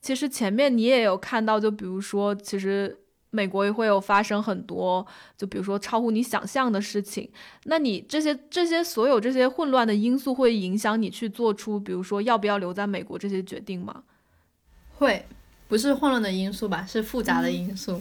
[0.00, 2.96] 其实前面你也有看到，就比如说，其实
[3.30, 7.28] 美国也会有发生很多，就比如说超乎你想象的事情。
[7.64, 14.02] 那你这些这些所有这些混乱的因素，会影响你去做出，比如说要不要留在美国这些决定吗？
[14.96, 15.26] 会，
[15.68, 18.00] 不是混乱的因素吧，是复杂的因素。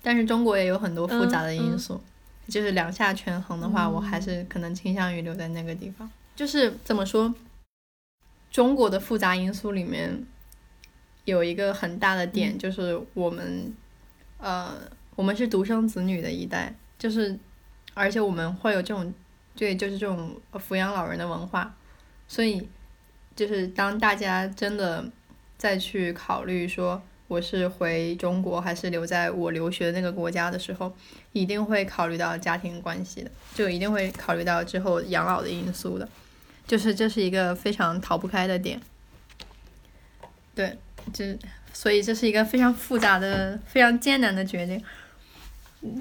[0.00, 2.00] 但是中国也有很多复杂的因素，
[2.46, 6.08] 就是两下权衡的话，我还是可能倾向于留在那个地方。
[6.36, 7.34] 就是怎么说，
[8.50, 10.24] 中国的复杂因素里面
[11.28, 13.72] 有一个很大的点，就是我们，
[14.38, 14.74] 呃，
[15.14, 17.38] 我们是独生子女的一代，就是
[17.94, 19.12] 而且我们会有这种，
[19.54, 21.76] 对，就是这种抚养老人的文化，
[22.26, 22.68] 所以
[23.36, 25.04] 就是当大家真的。
[25.58, 30.94] 再去考虑说我是回中国还是留在我留学的那个国家的时候，
[31.32, 36.08] 一定会考虑到家庭关系的，就一定会考虑到之后养老的因素的，
[36.64, 38.80] 就是这是一个非常逃不开的点。
[40.54, 40.78] 对，
[41.12, 41.38] 这
[41.72, 44.82] 所以这是一个非常复杂的、非常艰难的决定。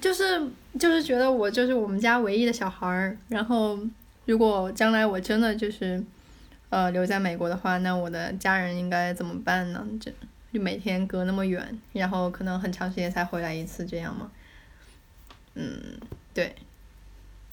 [0.01, 0.41] 就是
[0.79, 3.79] 就是觉得我就是我们家唯一的小孩儿，然后
[4.25, 6.03] 如果将来我真的就是。
[6.69, 9.87] 呃，留在美国的话，那我的家人应该怎么办呢？
[10.01, 10.11] 这
[10.51, 14.29] 就每天隔那么远，然后可能很长时间才回来一次，这样吗？
[15.53, 15.79] 嗯，
[16.33, 16.53] 对。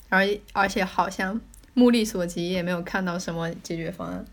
[0.09, 1.39] 而而且好像
[1.73, 4.25] 目力所及，也没有看到什么解决方案。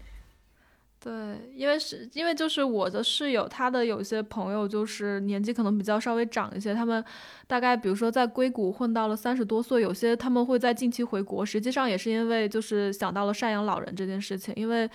[1.05, 1.13] 对，
[1.53, 7.05] 因为是因为就是我的室友，他的有些朋友就是年纪可能比较稍微长一些，他们
[7.49, 14.89] 大概比如说在硅谷混到了三十多岁，有些他们会在近期回国，实际上也是因为就是想到了赡养老人这件事情，因为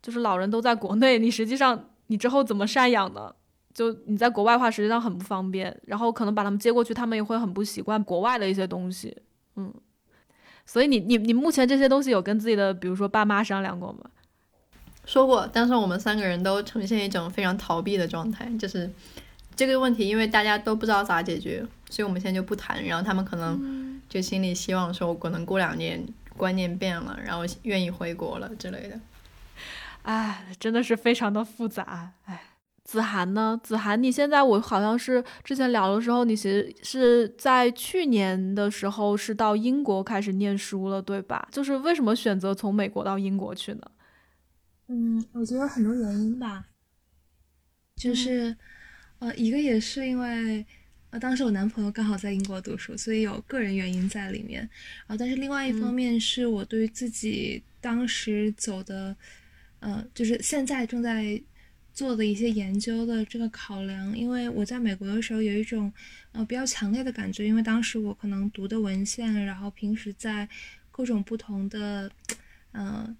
[0.00, 3.34] 就是老人都在国内，你实际上你之后怎么赡养呢？
[3.74, 9.16] 就你在国外的话，实际上很不方便，然后可能把他们接过去，他们也会很不习惯国外的一些东西，
[9.56, 9.74] 嗯，
[10.64, 14.08] 所以你你你目前这些东西有跟自己的比如说爸妈商量过吗？
[15.08, 18.88] 说过，但是我们三个人都呈现一种非常逃避的状态，就是
[19.56, 22.84] 这个问题，因为大家都不知道咋解决，所以我们现在就不谈。
[22.84, 26.06] 然后他们可能就心里希望说，我可能过两年
[26.36, 29.00] 观念变了，然后愿意回国了之类的。
[30.02, 32.10] 哎，真的是非常的复杂。
[32.26, 32.42] 哎，
[32.84, 33.58] 子涵呢？
[33.64, 41.48] 子涵，你现在我好像是之前聊的时候，你其实是在去年的时候是到英国开始念书了，对吧？
[41.50, 43.80] 就是为什么选择从美国到英国去呢？
[44.90, 46.66] 嗯，我觉得有很多原因吧，
[47.94, 48.56] 就是，
[49.18, 50.64] 呃，一个也是因为，
[51.10, 54.60] 呃，当时我男朋友刚好在英国读书，所以有个人原因在里面。
[55.06, 59.14] 然后，但是另外一方面是我对于自己当时走的，
[59.80, 61.38] 呃，就是现在正在
[61.92, 64.16] 做的一些研究的这个考量。
[64.16, 65.92] 因为我在美国的时候有一种
[66.32, 70.48] 呃比较强烈的感觉，因为当时我可能读的文献，然后平时在
[70.90, 72.10] 各种不同的
[72.72, 73.14] 嗯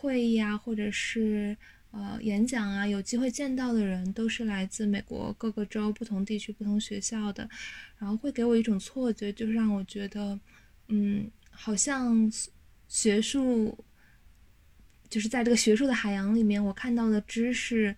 [0.00, 1.56] 会议啊，或者是。
[1.92, 7.50] 呃，演讲啊，有机会见到的人都是来自美国各个州、不同地区、不同学校的，
[7.98, 10.38] 然后会给我一种错觉，就是让我觉得，
[10.86, 12.30] 嗯，好像
[12.86, 13.76] 学术，
[15.08, 17.92] 就是在这个学术的海洋里面，我看到的知识，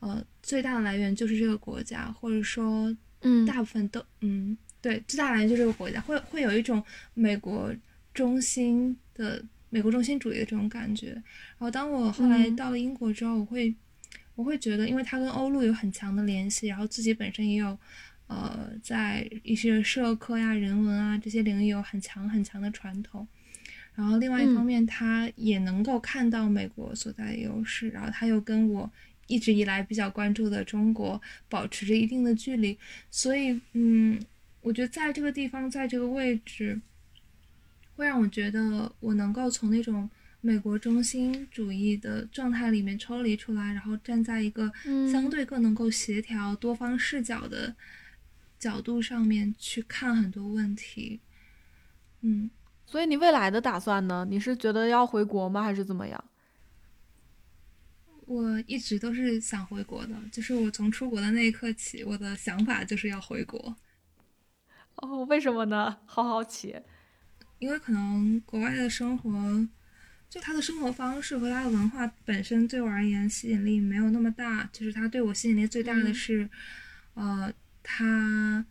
[0.00, 7.74] 呃，最大的来源就是这个国家，或者说，嗯，大部分都，嗯，对，最大来源就是这个国家，会会有一种美国
[8.12, 9.42] 中心的。
[9.70, 13.74] 美国中心主义的这种感觉，然后当我后来到了英国之后，我会，
[14.34, 17.78] 我会觉得，因为它跟欧陆有很强的联系，然后自己本身也有，
[18.28, 23.28] 呃，在一些社科呀、人文啊这些领域有很强很强的传统，
[23.94, 28.90] 然后另外一方面，它也能够看到美国所在的优势，然后它又跟我
[29.26, 32.78] 一直以来比较关注的中国保持着一定的距离，
[33.10, 34.18] 所以，嗯，
[34.62, 36.80] 我觉得在这个地方，在这个位置。
[37.98, 40.08] 会让我觉得我能够从那种
[40.40, 44.72] 美国中心主义的状态里面抽离出来，然后站在一个
[45.10, 47.74] 相对更能够协调多方视角的
[48.56, 51.20] 角度上面去看很多问题。
[52.20, 52.48] 嗯，
[52.86, 54.24] 所以你未来的打算呢？
[54.30, 55.64] 你是觉得要回国吗？
[55.64, 56.24] 还是怎么样？
[58.26, 63.74] 我一直都是想回国的，就是我从出国的那一刻起，我的想法就是要回国。
[64.94, 65.98] 哦，为什么呢？
[66.06, 66.76] 好好奇。
[67.58, 69.66] 因为可能国外的生活，
[70.30, 74.68] 就他的生活方式和他的文化本身对我而言吸引力没有那么大。
[74.72, 76.48] 就是他对我吸引力最大的是，
[77.14, 77.52] 呃，
[77.82, 78.64] 他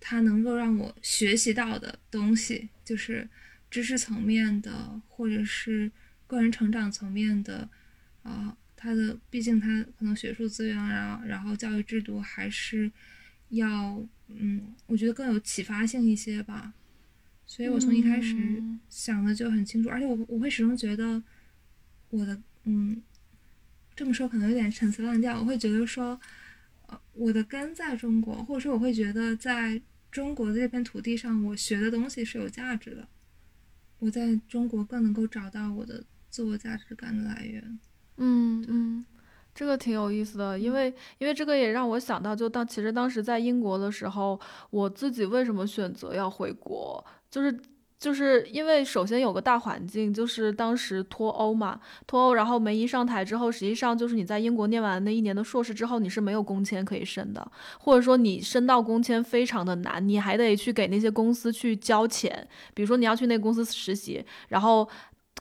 [0.00, 3.28] 他能够让我学习到的东西，就是
[3.70, 5.90] 知识层面的或者是
[6.26, 7.68] 个人成长层面的，
[8.22, 12.90] 啊，他的毕竟他可能学术资源啊，然后教育制度还是
[13.50, 16.72] 要，嗯，我觉得更有启发性一些吧。
[17.54, 21.22] 所以我从一开始想的就很清楚，而且我我会始终觉得
[22.10, 23.00] 我的嗯，
[23.94, 26.18] 这么说可能有点陈词滥调，我会觉得说，
[26.88, 33.06] 呃，我的根在中国，或者说我会觉得在中国的这片土地上，我学的东西是有价值的，
[34.00, 37.78] 我在中国更能够找到我的自我价值感的来源。
[38.16, 39.06] 嗯嗯。
[39.54, 44.40] 这个挺有意思的，因为因为这个也让我想到，就当其实当时在英国的时候，
[44.70, 47.60] 我自己为什么选择要回国，就是
[47.98, 57.50] 就是因为首先有个大环境，就是当时脱欧嘛，脱欧，然后梅姨上台之后，实际上就是你在英国念完那一年的硕士之后，你是没有工签可以申的，
[57.80, 64.88] 或者说你申到工签非常的难，你还得去给那些公司去交钱，比如说你要去那个公司实习，然后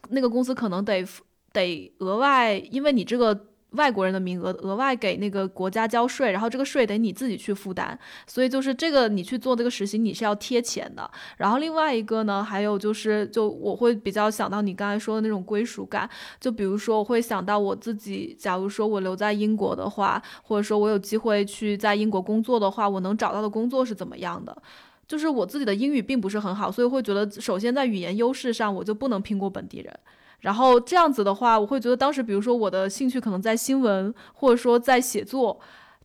[0.10, 1.06] 那个公司可能得
[1.52, 3.53] 得额外，因为你这个。
[3.74, 7.98] 外国人的名额额外给那个国家交税，然后这个税得你自己去负担，
[8.28, 11.10] 所以就是这个你去做这个实习你是要贴钱的。
[11.38, 16.10] 然后另外一个呢，还有就是就我会比较想到你刚才说的那种归属感，
[16.40, 24.56] 就比如说我会想到我自己，假如说我留在英国的话，或者说我有机会去在英国工作的话，我能找到的工作是怎么样的？
[25.06, 29.94] 就是我自己的英语并不是很好，所以会觉得首先在语言优势上我就不能拼过本地人。
[30.44, 35.58] 然后这样子的话，我会觉得当时，比如说我的兴趣可能在新闻，或者说在写作，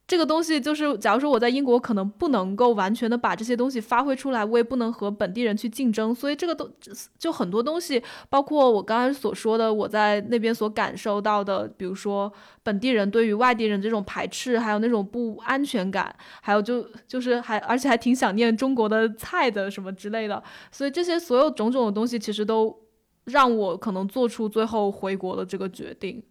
[0.06, 6.70] 这个东西就是，假如说我在英国可能不能够完全的把这些东西发挥出来，我也不能和本地人去竞争，所以这个都
[7.18, 8.00] 就很多东西，
[8.30, 12.32] 包括我刚才所说的，我在那边所感受到的，比如说
[12.62, 20.40] 本地人对于外地人这种排斥，还有那种不安全感，还有就就是还而且还挺想念中国的菜的什么之类的，
[20.70, 22.87] 所以这些所有种种的东西其实都。
[23.28, 26.22] 让我可能做出最后回国的这个决定，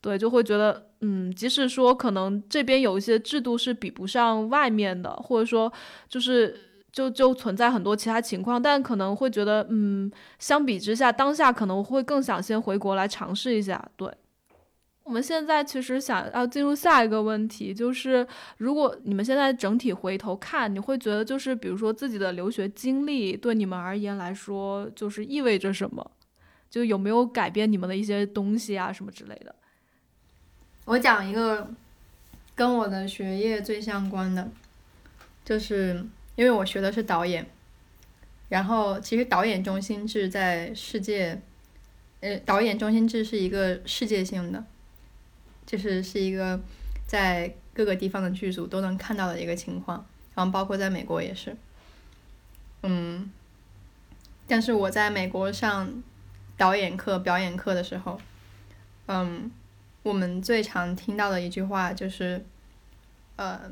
[0.00, 5.72] 对，就会觉得，嗯，即使说可能这边有一些制度是比不上外面的，或者说
[6.08, 6.58] 就是
[6.92, 13.86] 就就存在很多其他情况，但可能会觉得，嗯，相比之下，当下可能会更想先回国来尝试一下。
[13.96, 14.10] 对，
[15.04, 18.26] 我们现在其实想要进入下一个问题，就是
[18.56, 26.10] 如果你们现在整体回头看，你会觉得就是比如说自己的留学经历对你们而言来说，就是意味着什么？
[26.70, 29.54] 就有没有改变你们的一些东西啊，什么之类的？
[30.84, 31.68] 我讲一个
[32.54, 34.48] 跟我的学业最相关的，
[35.44, 36.04] 就是
[36.36, 37.46] 因为我学的是导演，
[38.48, 41.40] 然后其实导演中心制在世界，
[42.20, 44.64] 呃，导演中心制是一个世界性的，
[45.66, 46.60] 就是是一个
[47.06, 50.06] 在各个地方的剧组都能看到的一个情况。
[50.34, 51.56] 然后包括在美国也是，
[52.82, 53.32] 嗯，
[54.46, 56.02] 但是我在美国上
[56.56, 58.20] 导演课、表演课的时候，
[59.06, 59.50] 嗯，
[60.02, 62.44] 我们最常听到的一句话就是，
[63.36, 63.70] 呃，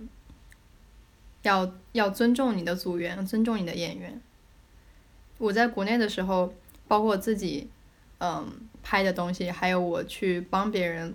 [1.42, 4.20] 要要尊重你的组员，尊重你的演员。
[5.38, 6.54] 我在国内的时候，
[6.86, 7.70] 包括自己，
[8.18, 8.52] 嗯，
[8.82, 11.14] 拍的东西，还有我去帮别人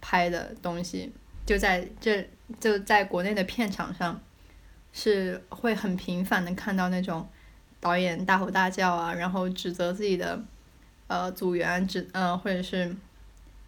[0.00, 1.12] 拍的东西，
[1.44, 2.28] 就在这
[2.58, 4.20] 就在国内的片场上。
[4.96, 7.28] 是会很频繁的看到那种
[7.80, 10.40] 导演大吼大叫啊，然后指责自己的
[11.06, 12.94] 呃组员，指嗯或者是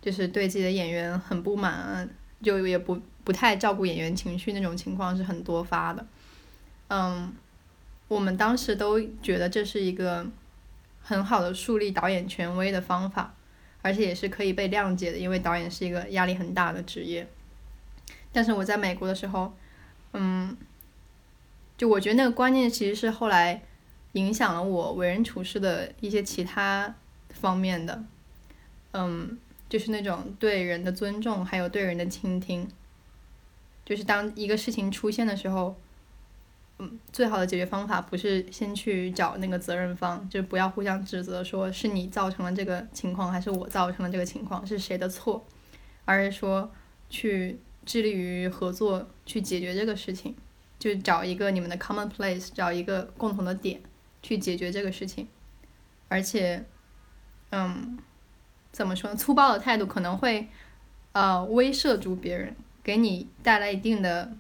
[0.01, 2.09] 就是对自己的演员很不满，
[2.43, 6.07] 就也不不太照顾演员情绪那种情况是很多发的。
[6.89, 7.35] 嗯，
[8.09, 10.27] 我们当时都觉得这是一个
[11.03, 13.35] 很好的树立导演权威的方法，
[13.83, 17.27] 而且也是可以被谅解的，因为导演是一个压力很大的职业。
[18.33, 19.53] 但是我在美国的时候，
[20.13, 20.57] 嗯。
[21.79, 23.63] 就我觉得那个观念其实是后来
[24.13, 26.95] 影响了我为人处事的一些其他
[27.41, 28.03] 方面的，
[28.93, 29.39] 嗯，
[29.69, 32.69] 就是那种对人的尊重，还有对人的倾听。
[33.85, 35.77] 就是当一个事情出现的时候，
[36.79, 45.47] 嗯，最好的解决方法不是先去找那个责任方，就不要互相指责，说是你造成了这个情况，还是我造成了这个情况，是谁的错，
[46.05, 46.73] 而是说
[47.09, 50.35] 去致力于合作去解决这个事情。
[50.79, 53.81] 就找一个你们的 common place，找一个共同的点
[54.23, 55.27] 去解决这个事情，
[56.07, 56.63] 而且，
[57.51, 57.99] 嗯，
[58.73, 59.17] 怎么说呢？
[59.17, 60.49] 粗暴的态度可能会，
[61.13, 64.33] 呃，威慑住别人，给你带来一定的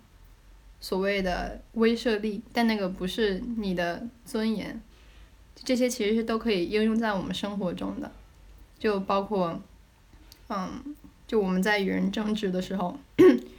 [0.81, 4.81] 所谓的威慑力，但那个不是你的尊严。
[5.55, 8.11] 这些其实是都可以应用在我们生活中的，
[8.79, 9.61] 就包括，
[10.49, 10.95] 嗯，
[11.27, 12.99] 就我们在与人争执的时候，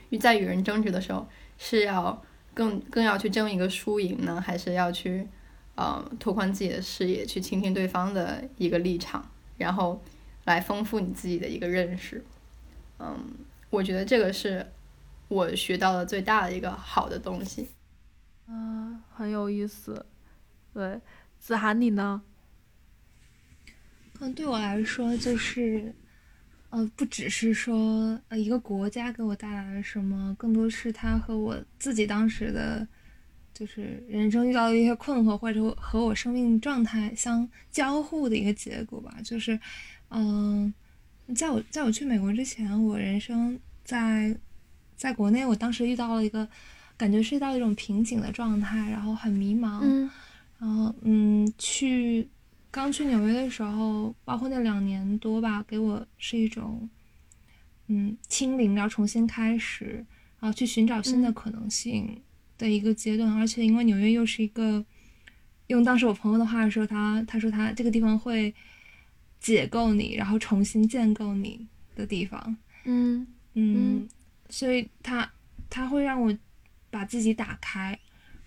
[0.09, 2.23] 与在与人争执的时候是要。
[2.53, 5.27] 更更要去争一个输赢呢，还是要去，
[5.75, 10.01] 呃，拓宽自己的视野，去倾听对方的一个立场，然后
[10.45, 12.23] 来丰富你自己的一个认识。
[12.99, 13.17] 嗯，
[13.69, 14.65] 我觉得这个是
[15.27, 17.67] 我学到的最大的一个好的东西。
[18.47, 20.05] 嗯，很有意思。
[20.73, 20.99] 对，
[21.39, 22.21] 子涵你呢？
[24.19, 25.93] 嗯，对我来说就是。
[26.69, 32.85] 呃，不只是说呃一个国家给我带来了什么，更多是他和我自己当时的，
[33.57, 39.17] 就是人生遇到的一些困惑，或者和我生命状态相交互的一个结果吧。
[39.23, 39.59] 就是，
[40.09, 40.71] 嗯，
[41.35, 44.37] 在我在我去美国之前，我人生在
[44.95, 46.47] 在国内，我当时遇到了一个
[46.95, 50.09] 感觉是遇到一种瓶颈的状态，然后很迷茫，
[50.59, 52.27] 然后嗯去。
[52.69, 56.87] 刚去纽约的时候，包括那两年多吧，给我是一种，
[57.87, 60.05] 嗯，清零，然后重新开始，
[60.39, 62.21] 然后去寻找新的可能性
[62.57, 63.31] 的一个阶段。
[63.33, 64.85] 而且因为纽约又是一个，
[65.67, 68.53] 用当时我朋友的话说，他他说他这个地方会
[69.39, 72.57] 解构你，然后重新建构你的地方。
[72.85, 74.07] 嗯嗯，
[74.49, 75.29] 所以他
[75.69, 76.35] 他会让我
[76.89, 77.97] 把自己打开，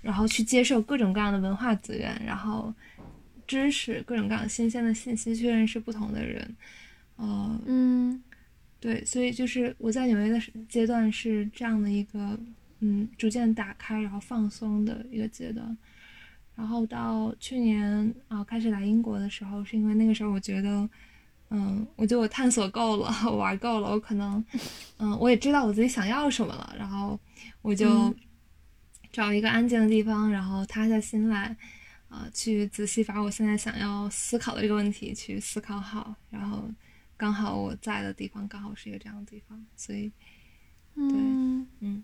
[0.03, 2.75] 然后去接受各种各样的文化资源，然后。
[3.47, 6.57] 知识各种各样新鲜的信息，去认识不同的人，
[7.17, 8.23] 呃，嗯，
[8.79, 12.39] 对，所以就是我在纽约的阶段是这样的一个，
[12.81, 15.77] 嗯，逐渐打开然后放松的一个阶段，
[16.55, 20.89] 然后到去年啊开始来英国的时候，是因为那个时候我觉得，
[21.51, 24.45] 嗯，我觉得我探索够了， 玩够了，我可能，
[24.99, 27.19] 嗯，我也知道我自己想要什么了，然后
[27.63, 28.15] 我就
[29.13, 31.57] 找一个安静的地方，然后塌下心来。
[32.09, 36.69] 啊，去仔细把我现在想要思考的这个问题去思考好，然后
[37.17, 40.11] 刚好我在的地方刚好是一个这样的地方，所以，
[40.97, 41.65] 嗯。
[41.79, 42.03] 嗯，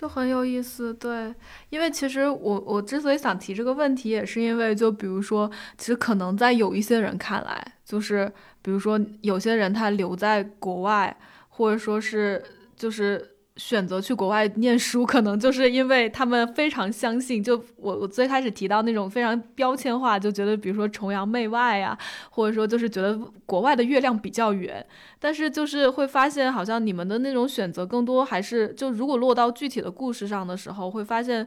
[0.00, 0.94] 就很有意思。
[0.94, 1.34] 对，
[1.68, 8.32] 因为其实我我之所以想提这个问题，也是因为就比如说，其实可能在有一些人看来，就是
[8.62, 11.14] 比如说有些人他留在国外，
[11.50, 12.42] 或者说是
[12.74, 13.29] 就是。
[13.60, 17.44] 选择去国外念书，可能就是因为他们非常相信。
[17.44, 21.96] 就我我最开始提到那种非常标签化，就觉得比如说崇洋媚外呀，
[22.30, 24.84] 或者说就是觉得国外的月亮比较圆。
[25.18, 31.46] 但是就是会发现，好像你们的那种选择更多还是就如果落到具体的故事上的时候，会发现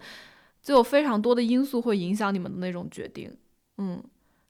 [0.61, 3.35] 就有非常多的因素会影响你们的那种决定。
[3.79, 3.99] 嗯，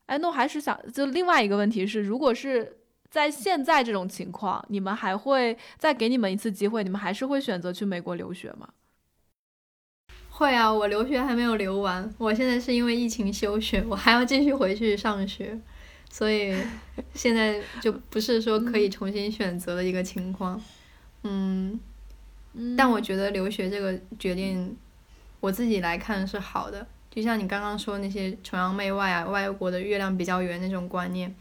[0.07, 2.79] 哎，那我还是想就另外一个问题是，如果是。
[3.13, 6.83] 在现在这种情况，你们还会再给你们一次机会？
[6.83, 8.67] 你们还是会选择去美国留学吗？
[10.31, 15.55] 会啊，我留学还没有留完，我现在是因为疫情休学，我还要继续回去上学，
[16.09, 16.57] 所以
[17.13, 20.59] 现在就不是说可以重新选择的一个情况。
[21.21, 21.79] 嗯，
[22.75, 24.75] 但我觉得留学这个决定
[25.39, 26.87] 我自己来看是好的。
[27.11, 31.35] 就像你刚刚说那些崇洋媚外啊，外国的月亮比较圆那种观念，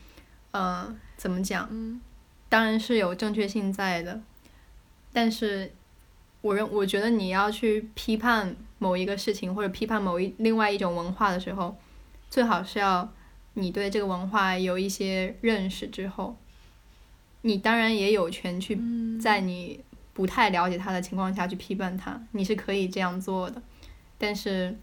[0.53, 1.69] 呃，怎么讲？
[1.71, 2.01] 嗯，
[2.49, 4.23] 当然是有正确性在的，
[5.13, 5.73] 但是
[6.41, 11.77] 我认我觉得你要去批判某一个事情或者批判某一另外一种文化的时候，
[12.31, 13.13] 最好是要
[13.55, 16.37] 你对这个文化有一些认识之后，
[17.43, 18.79] 你当然也有权去
[19.21, 19.81] 在你
[20.13, 23.61] 不太了解它的情况下去批判它，你是可以这样做的，
[24.17, 24.77] 但是。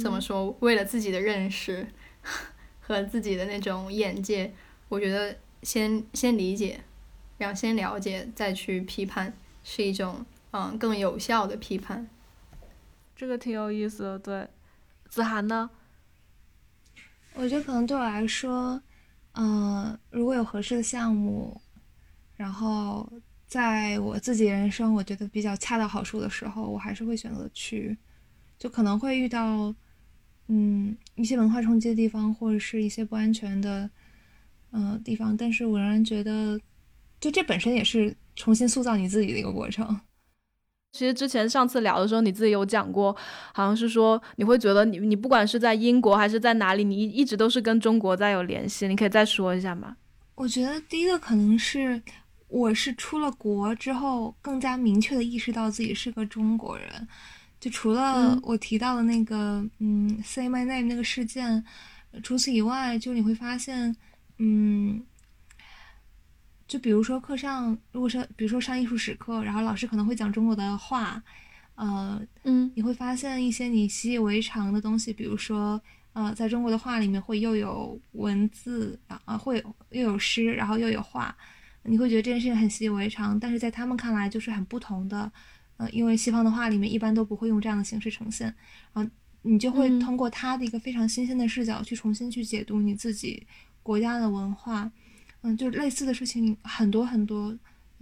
[0.00, 0.56] 怎么说？
[0.60, 1.86] 为了自己的认识
[2.80, 4.52] 和自己的那种眼界，
[4.94, 6.80] 我觉得先先理解，
[7.36, 9.34] 然后先了解，再去批判，
[9.64, 12.08] 是一种嗯更有效的批判。
[13.16, 14.48] 这个挺有意思的，对。
[15.08, 15.68] 子涵呢？
[17.34, 18.80] 我觉得可能对我来说，
[19.32, 21.60] 嗯，如果有合适的项目，
[22.36, 23.12] 然后
[23.48, 27.98] 在我自己人生我觉得比较恰到好处的时候，我还是会选择去。
[28.56, 29.74] 就可能会遇到，
[30.46, 33.90] 嗯，一些文化冲击的地方，或者是一些不安全的，
[34.74, 35.34] 嗯，地方。
[35.36, 36.60] 但是我仍然觉得，
[37.20, 39.98] 就这本身也是重新塑造你自己的一个过程。
[40.92, 43.16] 其实之前上次聊的时候，你自己有讲过，
[43.52, 48.86] 好像是说你会觉得你你不管是在英国还是在哪里，你一直都是跟中国在有联系。
[48.86, 49.96] 你可以再说一下吗？
[50.34, 52.00] 我觉得第一个可能是
[52.48, 57.08] 我是出了国之后，更加明确的意识到自己是个中国人。
[57.58, 61.64] 就除了我提到的那个，嗯，Say My Name 那个事件，
[62.22, 63.96] 除此以外，就你会发现，
[64.38, 65.02] 嗯，
[66.66, 71.22] 就比如说课上，如果是比如说上艺术史课，然后老师可能会讲中国的话，
[71.74, 75.80] 呃，嗯，你会发现一些你习以为常的东西，比如说，
[76.12, 81.36] 呃，在中国的画里面会又有文字啊，会又有诗，然后又有画，
[81.84, 85.30] 你会觉得这件事情很习以为常，但是在他们看来就是很不同的。
[85.76, 88.46] 呃，因为西方的画里面一般都不会用这样的形式呈现，
[88.92, 89.10] 然后
[89.42, 93.44] 你就会通过他的一个非常新鲜的视角去重新去解读你自己
[93.84, 94.90] 国家的文化，
[95.42, 97.56] 嗯，就类似的事情很多很多，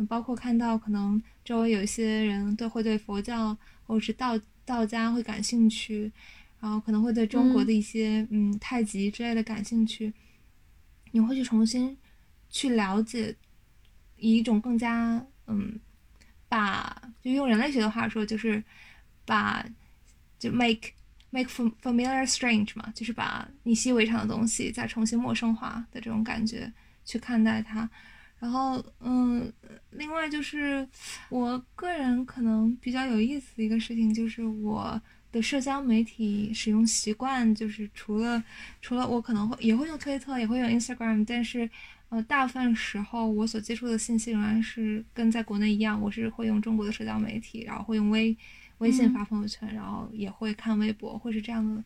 [0.09, 3.54] 包括看到可能周围有一些人都会对佛教
[3.86, 6.10] 或者是道道家会感兴趣，
[6.59, 10.10] 然后可能会对中国的一些嗯太极之类的感兴趣，
[11.10, 11.94] 你会去重新
[12.48, 13.36] 去了解，
[14.16, 15.78] 以一种更加嗯。
[16.48, 18.62] 把就用人类学的话说，就是
[19.24, 19.64] 把
[20.38, 20.90] 就 make
[21.32, 26.72] make familiar strange 嘛，就是把你习以为常的东西再重新陌生化的这种感觉
[27.04, 27.90] 去看待它。
[28.38, 29.52] 然后，嗯，
[29.90, 30.86] 另外就是
[31.28, 35.00] 我个人可能比较有意思的一个事情，就是我
[35.32, 38.40] 的社交媒体使用习惯，就是除了
[38.80, 41.68] 除了我可能会也会用推特，也会用 Instagram，但是。
[42.12, 48.36] 呃，大部分时候我所接触的信息仍然是跟在国内一样，我是会用中国的社交媒体，然后会用微
[48.82, 51.82] 微信发朋友圈，然后也会看微博，会是这样的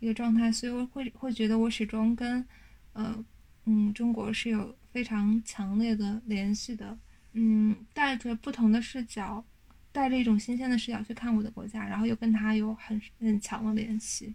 [0.00, 2.44] 一个状态，所以我会会觉得我始终跟
[2.92, 3.24] 呃
[3.66, 6.98] 嗯中国是有非常强烈的联系的，
[7.34, 9.44] 嗯，带着不同的视角，
[9.92, 14.34] 带着一种新鲜的视角去看我的国家，然后又跟他有很很强的联系，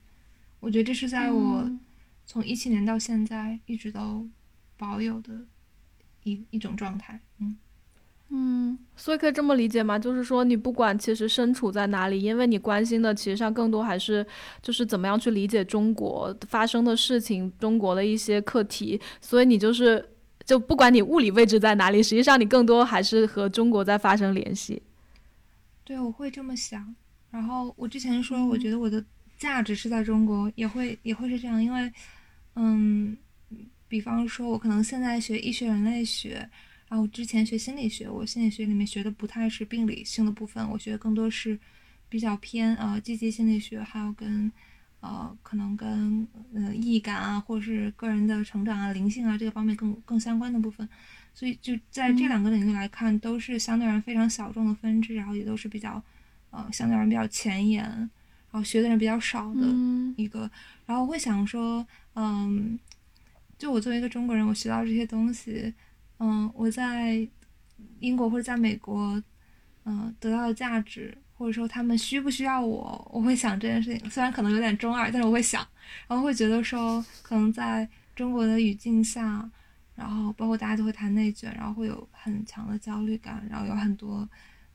[0.60, 1.70] 我觉得这是在我
[2.26, 4.30] 从一七年到现在一直都。
[4.76, 5.46] 保有的
[6.24, 7.56] 一一种状态，嗯
[8.36, 10.00] 嗯，所以可以这么理解吗？
[10.00, 14.26] 就是说，你不管其实身处在哪里，因为你关心的其实上更多还是
[14.60, 20.04] 就是怎么样去理解中国发生的事情，中国的一些课题，所以你就是
[20.46, 24.82] 就不管你物理位置在哪里，实际上你更多还是和中国在发生联系。
[25.84, 26.96] 对，我会这么想。
[27.30, 29.04] 然后我之前说，我觉得我的
[29.38, 31.92] 价值是在中国，也会也会是这样，因为
[32.56, 33.16] 嗯。
[33.90, 36.50] 比方说，我可能现在学医学人类学，
[36.94, 41.58] 然后之前学心理学，我心理学里面学的不太是病理性的部分，我学的更多是
[42.08, 44.52] 比较偏呃积极心理学，还有跟
[45.00, 50.88] 呃可能跟呃易感啊，或者是个人的成长啊、灵性啊这个方面更更相关的部分。
[51.34, 56.00] 所以就在这两个领域来看，都是相对而言非常小众的分支，然后也都是比较
[56.52, 58.10] 呃相对而言比较前沿，然
[58.52, 59.62] 后学的人比较少的
[60.16, 60.42] 一个。
[60.86, 61.84] 然后我会想说，
[62.14, 62.78] 嗯。
[63.56, 65.74] 就我作为一个中国人，我学到这些东西，
[66.20, 67.28] 嗯，我在
[68.00, 69.22] 英国或者在美国，
[69.84, 74.10] 嗯，得到的价值，或者说他们需不需要我，我会想这件事情。
[74.10, 75.66] 虽然可能有点中二，但是我会想，
[76.08, 79.50] 然后会觉得说，可能在中国的语境下，
[79.96, 84.28] 然后包括大家都会谈内卷，然后会有很强的焦虑感，然后有很多，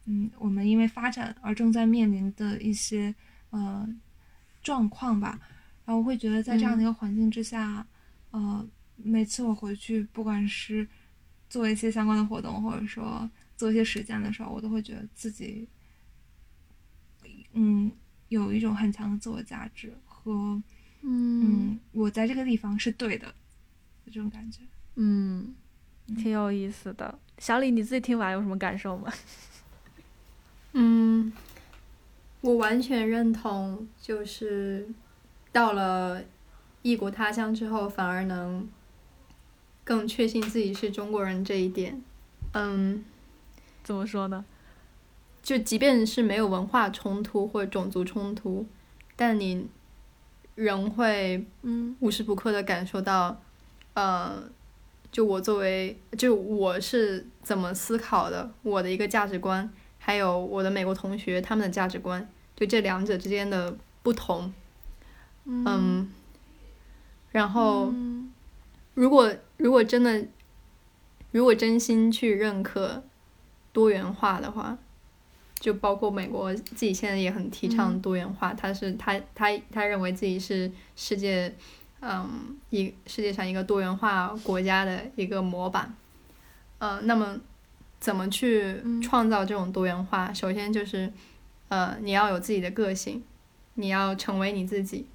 [0.05, 3.15] 嗯，我们因为发展而正在面临的一些
[3.51, 3.89] 呃
[4.63, 5.39] 状况吧。
[5.85, 7.87] 然后我会觉得在这样的一个环境之下，
[8.33, 8.69] 呃。
[9.01, 10.85] 每次我回去，不管是
[11.49, 15.69] 做一些相关的活动，或者说做一些实践的时候，我都会觉得自己，
[17.53, 17.91] 嗯，
[18.29, 20.33] 有一种很强的自我价值和
[21.03, 23.35] 嗯嗯，我在这个地方是对的
[24.07, 24.61] 这种感觉。
[24.97, 25.55] 嗯，
[26.17, 27.19] 挺有意思的。
[27.39, 29.13] 小李，你自己听完有什么感受吗？
[30.75, 31.33] 嗯，
[32.41, 34.89] 我完全认同，就是
[35.53, 36.23] 到了
[36.83, 38.69] 异国他乡之后，反而能
[39.89, 42.03] 更确信自己是中国人这一点。
[42.53, 43.03] 嗯，
[43.83, 44.45] 怎么说呢？
[45.43, 48.67] 就即便是没有文化冲突或者种族冲突，
[49.17, 49.67] 但你
[50.57, 51.97] 仍会嗯。
[52.01, 53.41] 无时不刻的感受到，
[53.95, 54.51] 呃，
[55.11, 64.53] 就我作为，就我是怎么思考的，我的一个价值观，还有我的美国同学他们的价值观，就这两者之间的不同，
[65.47, 66.13] 嗯，
[67.33, 68.31] 然后嗯。
[68.93, 70.27] 如果如果真的，
[71.31, 73.05] 如果真心去认可
[73.73, 74.79] 多元化的话，
[75.61, 78.01] 就包括美国自己现在也很提倡嗯。
[78.01, 81.55] 多元化，他是他他他认为自己是世界，
[82.01, 85.93] 嗯，一世界上一个多元化国家的一个模板，
[86.79, 87.39] 呃，那么
[87.99, 89.03] 怎么去嗯。
[89.03, 90.33] 创造这种多元化？
[90.33, 91.13] 首先就是，
[91.69, 93.23] 呃，你要有自己的个性，
[93.75, 95.07] 你要成为你自己，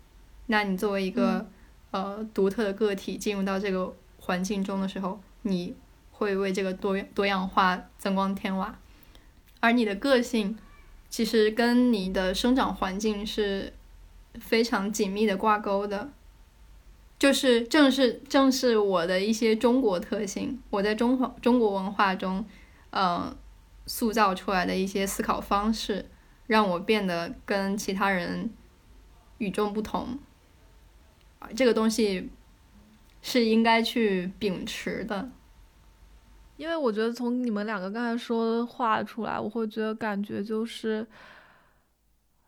[0.47, 1.47] 那你作为一个、
[1.91, 3.95] 呃独特的个体进入到这个
[4.25, 5.75] 环境中的时候，你
[6.11, 8.73] 会为这个多多样化增光添瓦。
[9.59, 10.57] 而你的个性
[11.09, 13.73] 其实跟你的生长环境是
[14.35, 16.09] 非常紧密的挂钩的，
[17.19, 22.45] 就是正是正是我的一些中国特性，我在中华中国文化中，
[22.91, 23.35] 呃，
[23.85, 26.09] 塑造出来的一些思考方式，
[26.47, 28.49] 让我变得跟其他人
[29.39, 30.17] 与众不同。
[31.55, 32.29] 这个东西
[33.23, 35.31] 是应该去秉持的。
[36.55, 41.05] 因为我觉得从你们两个刚才说的话出来，我会觉得感觉就是，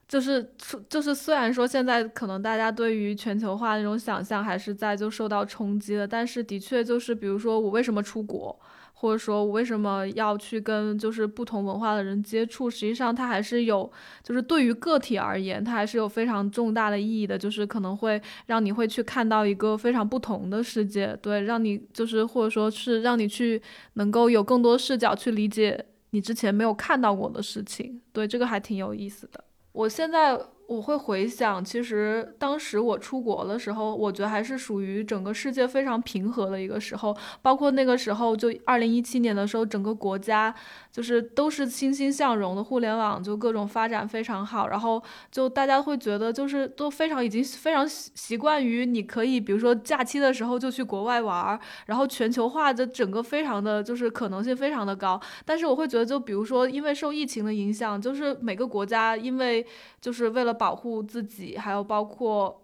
[0.07, 0.53] 就是
[0.88, 8.57] 就是虽然说现在可能大家对于全球化那种想象还是在就受到冲击的，但是的确就是比如说我为什么出国，
[9.06, 13.91] 或者说我为什么要去跟就是不同文化的人接触，实际上它还是有，
[14.23, 23.61] 就是对于个体而言，它还是有非常重大的意义的，就是可能会让你会去看到一个非常不同的世界，对，让你就是或者说是让你去
[23.94, 29.44] 能够有更多视角去理解你之前没有看到过的事情，对，这个还挺有意思的。
[29.72, 30.36] 我现在
[30.68, 40.54] 我会回想，其实当时我出国的时候，我觉得还是属于整个世界非常平和的一个时候，包括那个时候，就二零一七年的时候，整个国家
[40.95, 59.67] 就是都是欣欣向荣的，互联网就各种发展非常好，然后就大家会觉得就是都非常已经非常习惯于你可以，比如说假期的时候就去国外玩儿，然后全球化的整个非常的就是可能性非常的高，但是我会觉得就比如说因为受疫情的影响，就是每个国家因为
[59.99, 62.63] 就是为了保护自己，还有包括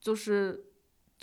[0.00, 0.64] 就是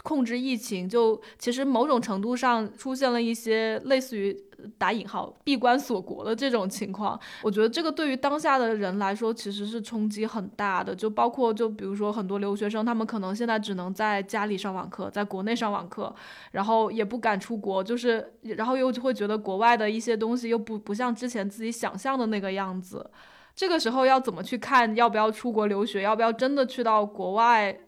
[0.03, 4.35] 控制疫情，就其实某种程度上出现了一些类似于
[4.77, 7.19] 打引号闭关锁国的这种情况。
[7.41, 16.13] 我觉得这个对于当下的人来说其实是冲击很大的，就包括就比如说很多留学生，他们可能现在只能在家里上网课，在国内上网课，
[16.51, 23.09] 然后也不敢出国，就是然后又会觉得国外的一些东西又不不像之前自己想象的那个样子。
[23.55, 27.80] 这个时候要怎么去看要不要出国留学，要不要真的去到国外，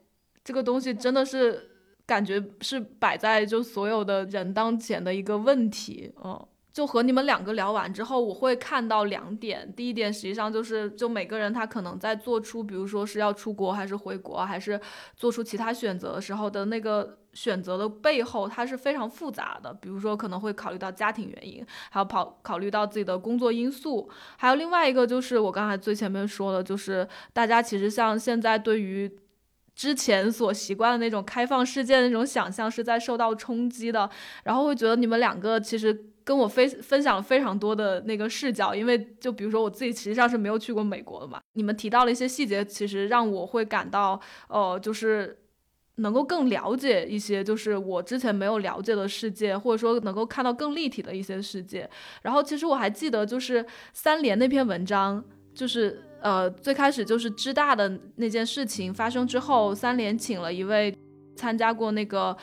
[0.44, 1.77] 这个东西真的是
[2.08, 6.48] 感觉是摆在就所有的人当前的一个问题，嗯。
[6.74, 9.74] 就和你们两个聊完之后，我会看到两点。
[9.76, 14.80] 第一点，实际上就是，就每个人他可能在做出，比如说是要出国还是回国，还是
[15.16, 19.74] 做出其他选择的时候的那个选择的背后，它是非常复杂的。
[19.74, 24.08] 比如说可能会考虑到家庭原因，还有考考虑到自己的工作因素，
[24.38, 29.12] 还有另外一个就是我刚才最前面说的，就是大家其实像现在对于。
[29.78, 34.10] 之前所习惯的那种开放世界的那种想象是在受到冲击的，
[34.44, 45.38] 然后会觉得你们两个其实跟我分分享了非常多的那个视角，因为就比如说我自己实际上是没有去过美国的嘛，你们提到了一些细节，其实让我会感到，呃，就是
[45.98, 51.88] 能够更了解一些，就是我之前没有了解的世界，或者说能够看到更立体的一些世界。
[52.24, 53.64] 然后其实我还记得就是
[53.94, 55.24] 三联那篇文章，
[55.54, 56.02] 就是。
[56.22, 60.96] 呃，最开始就是知大的那件事情发生之后，三联请了一位
[61.36, 62.36] 参加过那个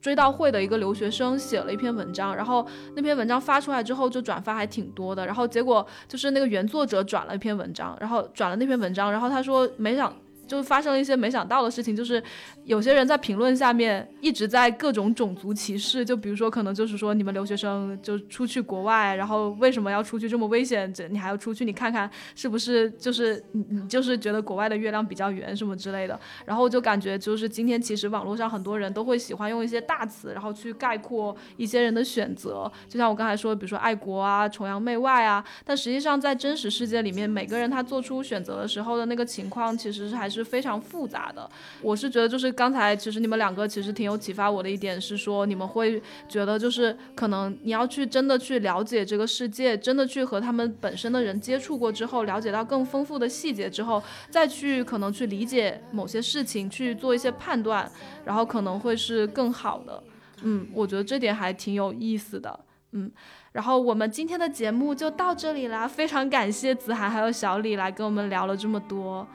[0.00, 10.14] 追悼会的一个留学生写了一篇文章，然后那篇文章发出来之后就转发还挺多的，然后结果就是那个原作者转了一篇文章，然后转了那篇文章，然后他说没想
[10.46, 12.22] 就发生了一些没想到的事情，就是
[12.64, 20.92] 有些人在评论下面一直在各种种族歧视，就比如说可能就是说你们留学生就出去国外，然后为什么要出去这么危险？
[20.94, 21.64] 这你还要出去？
[21.64, 26.18] 你看看是不是就是你你就是觉得国外的月亮比较圆什么之类的？
[26.44, 40.35] 然后就感觉就是今天其实网络上很多人都会喜欢用一些大词，然后去概括一些人的选择，就像我刚才说，比如说爱国啊、崇洋媚外啊，但实际上在真实世界里面，每个人他做出选择的时候的那个情况，其实是还是。
[40.36, 41.48] 是非常复杂的。
[41.82, 57.90] 我是觉得，就是刚才其实你们两个其实挺有启发我的一点是说，你们会觉得就是可能你要去真的去了解这个世界，真的去和他们本身的人接触过之后，了解到更丰富的细节之后，再去可能去理解某些事情，去做一些判断，
[58.24, 60.02] 然后可能会是更好的。
[60.42, 62.60] 嗯，我觉得这点还挺有意思的。
[62.92, 63.10] 嗯，
[63.52, 69.26] 然后我们今天的节目就到这里啦，非常感谢子涵还有小李来跟我们聊了这么多。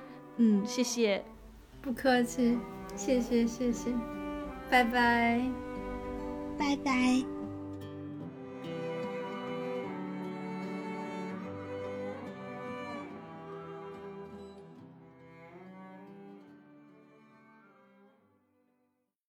[0.43, 1.23] 嗯，谢谢，
[1.84, 2.57] 不客气，
[2.95, 3.91] 谢谢谢谢，
[4.72, 5.39] 拜拜，
[6.57, 7.40] 拜拜。